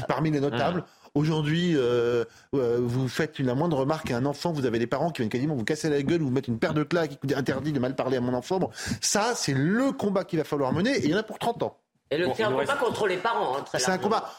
[0.07, 0.83] parmi les notables.
[1.13, 2.23] Aujourd'hui, euh,
[2.55, 5.21] euh, vous faites une, la moindre remarque à un enfant, vous avez des parents qui
[5.21, 7.79] viennent quasiment vous casser la gueule, vous mettre une paire de claques, qui interdit de
[7.79, 8.59] mal parler à mon enfant.
[8.59, 8.69] Bon,
[9.01, 11.63] ça, c'est le combat qu'il va falloir mener, et il y en a pour 30
[11.63, 11.77] ans.
[12.11, 13.57] Et le c'est un combat contre les parents.
[13.57, 14.29] Hein, c'est un combat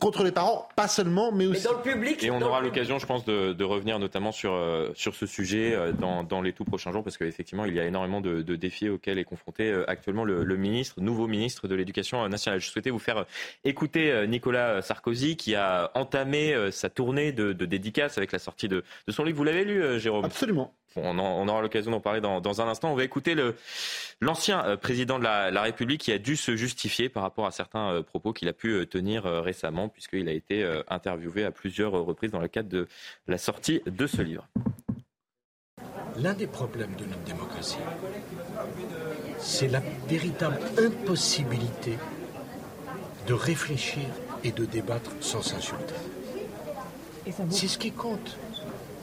[0.00, 1.64] contre les parents, pas seulement, mais aussi.
[1.64, 2.22] dans le public.
[2.24, 5.74] Et on aura l'occasion, je pense, de, de, revenir notamment sur, euh, sur ce sujet
[5.74, 8.56] euh, dans, dans, les tout prochains jours, parce qu'effectivement, il y a énormément de, de,
[8.56, 12.60] défis auxquels est confronté euh, actuellement le, le, ministre, nouveau ministre de l'Éducation nationale.
[12.60, 13.26] Je souhaitais vous faire
[13.64, 18.82] écouter Nicolas Sarkozy, qui a entamé sa tournée de, de dédicaces avec la sortie de,
[19.06, 19.38] de son livre.
[19.38, 20.24] Vous l'avez lu, Jérôme?
[20.24, 22.90] Absolument on, aura l'occasion d'en parler dans, un instant.
[22.92, 23.36] On va écouter
[24.20, 27.92] l'ancien euh, président de la, République qui a dû se justifier par rapport à certains
[27.92, 32.30] euh, propos qu'il a pu euh, tenir récemment, puisqu'il a été interviewé à plusieurs reprises
[32.30, 32.88] dans le cadre de
[33.26, 34.48] la sortie de ce livre.
[36.16, 37.78] L'un des problèmes de notre démocratie,
[39.38, 41.98] c'est la véritable impossibilité
[43.26, 44.04] de réfléchir
[44.42, 45.94] et de débattre sans s'insulter.
[47.50, 48.36] C'est ce qui compte.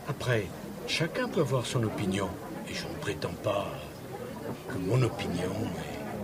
[0.08, 0.48] Après,
[0.88, 2.30] Chacun peut avoir son opinion,
[2.70, 3.68] et je ne prétends pas
[4.70, 5.52] que mon opinion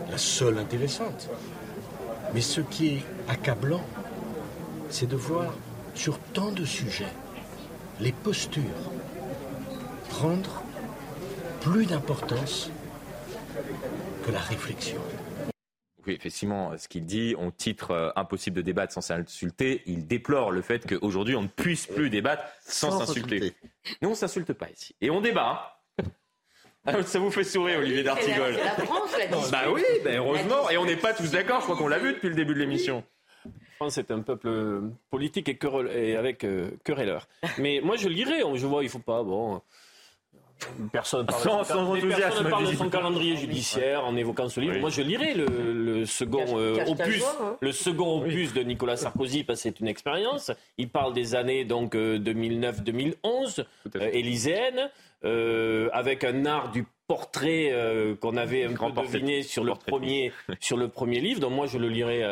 [0.07, 1.29] est la seule intéressante.
[2.33, 3.83] Mais ce qui est accablant,
[4.89, 5.53] c'est de voir
[5.95, 7.13] sur tant de sujets
[7.99, 8.63] les postures
[10.09, 10.63] prendre
[11.59, 12.71] plus d'importance
[14.25, 15.01] que la réflexion.
[16.05, 19.81] Oui, effectivement, ce qu'il dit, on titre euh, impossible de débattre sans s'insulter.
[19.85, 23.53] Il déplore le fait qu'aujourd'hui, on ne puisse plus débattre sans, s'insulter.
[24.01, 24.95] Nous, on s'insulte pas ici.
[25.01, 25.79] Et on débat.
[26.85, 28.57] Ah, ça vous fait sourire, Olivier D'Artigol.
[29.07, 30.69] C'est la Bah oui, bah heureusement.
[30.69, 32.59] Et on n'est pas tous d'accord, je crois qu'on l'a vu depuis le début de
[32.59, 33.05] l'émission.
[33.77, 35.57] France est un peuple politique et,
[35.95, 37.29] et avec euh, querelleur.
[37.57, 38.41] Mais moi, je lirai.
[38.55, 39.23] Je vois, il faut pas.
[39.23, 39.61] Bon,
[40.91, 44.77] Personne sans, sans personne parle de son calendrier judiciaire en évoquant ce livre.
[44.79, 47.57] Moi, je lirai le, second euh, opus, hein.
[47.61, 50.51] le second opus de Nicolas Sarkozy parce que c'est une expérience.
[50.77, 54.89] Il parle des années donc 2009-2011, euh, élyséenne,
[55.25, 57.73] euh, avec un art du portrait
[58.21, 61.39] qu'on avait un peu deviné sur le premier sur le premier livre.
[61.41, 62.23] Donc moi, je le lirai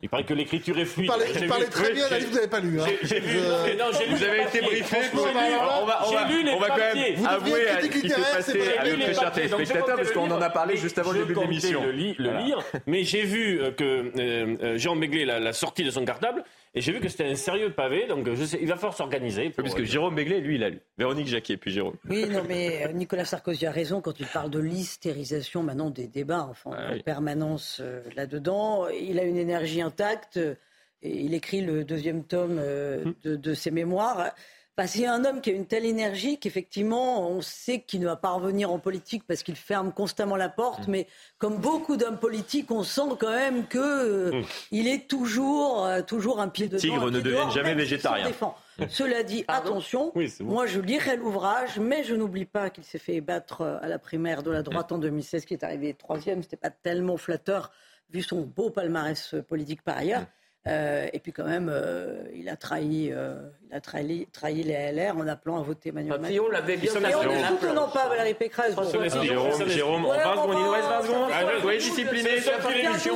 [0.00, 1.10] il paraît que l'écriture est fluide.
[1.10, 2.80] Vous parlez, très bien, la livre, vous n'avez pas lu.
[2.80, 2.86] Hein.
[3.02, 3.38] J'ai vu,
[3.76, 4.96] non, j'ai vous avez été briefé.
[5.12, 5.32] On va,
[5.80, 9.96] on va, on va quand même avouer ce qui s'est passé à notre cher téléspectateur,
[9.96, 11.82] parce qu'on en a parlé juste avant le début de l'émission.
[11.84, 16.04] le lire, mais j'ai vu euh, que euh, euh, Jean Begley l'a sorti de son
[16.04, 16.44] cartable
[16.78, 19.50] et j'ai vu que c'était un sérieux pavé, donc je sais, il va falloir s'organiser.
[19.50, 20.80] Parce que Jérôme Begley, lui, il a lu.
[20.96, 21.96] Véronique Jacquet, puis Jérôme.
[22.08, 26.06] Oui, non, mais euh, Nicolas Sarkozy a raison quand il parle de l'hystérisation maintenant des
[26.06, 28.86] débats, enfin, ah en permanence euh, là-dedans.
[28.90, 30.36] Il a une énergie intacte.
[30.36, 30.56] et
[31.02, 33.36] il écrit le deuxième tome euh, hum.
[33.36, 34.30] de, ses mémoires.
[34.78, 37.98] Parce qu'il y a un homme qui a une telle énergie qu'effectivement, on sait qu'il
[37.98, 40.86] ne va pas revenir en politique parce qu'il ferme constamment la porte.
[40.86, 40.90] Mm.
[40.92, 41.08] Mais
[41.38, 46.40] comme beaucoup d'hommes politiques, on sent quand même que euh, il est toujours, euh, toujours
[46.40, 46.78] un pied dedans.
[46.78, 48.28] Tigre ne dehors, jamais végétarien.
[48.28, 48.56] défend.
[48.88, 50.52] Cela dit, attention, Oui, c'est bon.
[50.52, 53.98] moi je lirai l'ouvrage, mais je n'oublie pas qu'il s'est fait battre euh, à la
[53.98, 56.44] primaire de la droite en 2016, qui est arrivé troisième.
[56.44, 57.72] C'était pas tellement flatteur
[58.10, 60.24] vu son beau palmarès politique par ailleurs.
[60.68, 63.36] Euh, et puis quand même, euh, il a trahi, euh,
[63.70, 66.28] il a trahi, trahi les LR en appelant à voter Emmanuel Ah, Macron.
[66.30, 67.26] Fillon l'avait bien on placé.
[67.26, 68.74] ne soutenons pas Valérie Pécresse.
[68.74, 69.24] bon, Jérôme.
[69.24, 71.60] Jérôme, Jérôme, en Ouais, 20 on secondes, il nous reste 20 va- secondes.
[71.62, 73.14] Soyez disciplinés, c'est la fin de l'émission.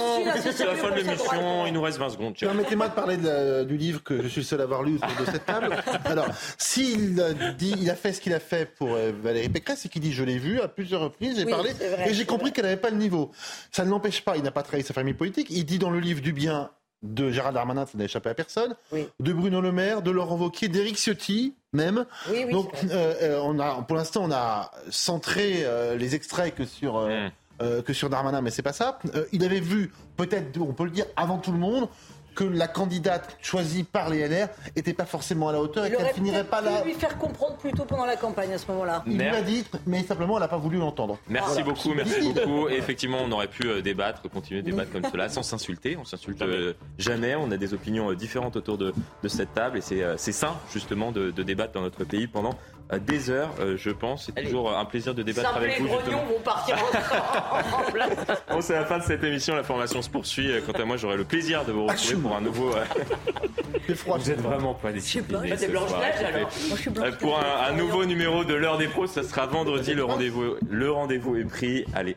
[0.53, 2.35] C'est la fin de l'émission, il nous reste 20 secondes.
[2.39, 5.25] Permettez-moi de parler de du livre que je suis le seul à avoir lu autour
[5.27, 5.77] de cette table.
[6.05, 6.27] Alors,
[6.59, 9.89] s'il a dit, il a fait ce qu'il a fait pour euh, Valérie Pécresse, c'est
[9.89, 12.53] qu'il dit je l'ai vu à plusieurs reprises, j'ai Oui, parlé vrai, et j'ai compris
[12.53, 13.31] qu'elle n'avait pas le niveau.
[13.71, 15.49] Ça ne l'empêche pas, il n'a pas trahi sa famille politique.
[15.51, 16.71] Il dit dans le livre du bien
[17.03, 19.09] de Gérald Darmanin, ça n'a échappé à personne, Oui.
[19.21, 22.05] de Bruno Le Maire, de Laurent Wauquiez, d'Éric Ciotti même.
[22.31, 26.55] Oui, oui, Donc, euh, euh, on a, pour l'instant, on a centré euh, les extraits
[26.55, 26.97] que sur.
[26.97, 27.31] euh, Mm.
[27.63, 28.99] euh, que sur Darmanin, mais c'est pas ça.
[29.15, 31.89] Euh, il avait vu, peut-être, on peut le dire, avant tout le monde,
[32.35, 36.07] que la candidate choisie par les LR était pas forcément à la hauteur et qu'elle
[36.15, 36.83] finirait pas là.
[36.85, 39.03] lui faire comprendre plus tôt pendant la campagne à ce moment-là.
[39.07, 41.19] Il lui Mer- a dit, mais simplement, elle n'a pas voulu l'entendre.
[41.29, 41.65] Merci Voilà.
[41.65, 42.69] beaucoup, merci beaucoup.
[42.69, 45.97] Et effectivement, on aurait pu euh, débattre, continuer de débattre comme cela, sans s'insulter.
[45.97, 47.35] On s'insulte euh, jamais.
[47.35, 50.55] On a des opinions euh, différentes autour de, de cette table, et c'est c'est sain
[50.73, 52.55] justement de, de débattre dans notre pays pendant
[52.99, 53.51] des heures.
[53.61, 54.27] euh, je pense.
[54.35, 55.87] C'est toujours un plaisir de débattre avec vous.
[55.87, 56.25] grognons Justement.
[56.27, 58.05] vont partir ensemble.
[58.51, 59.55] Bon, c'est la fin de cette émission.
[59.55, 60.51] La formation se poursuit.
[60.51, 62.75] Euh, Quant à moi, j'aurai le plaisir de vous retrouver pour un nouveau.
[62.75, 64.19] euh, froid.
[64.19, 65.51] Vous êtes vraiment pas disciplinés.
[65.51, 66.29] T'es ce Blanche-Neige, soir.
[66.35, 66.41] alors.
[66.69, 69.47] Moi, je suis blanche Pour un, un nouveau numéro de l'heure des pros, ça sera
[69.47, 69.95] vendredi.
[69.95, 71.85] Le rendez-vous, le rendez-vous est pris.
[71.95, 72.17] Allez.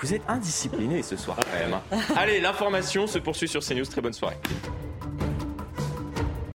[0.00, 1.74] Vous êtes indisciplinés ce soir quand même.
[1.74, 1.98] hein.
[2.16, 3.84] Allez, l'information se poursuit sur CNews.
[3.84, 4.36] Très bonne soirée.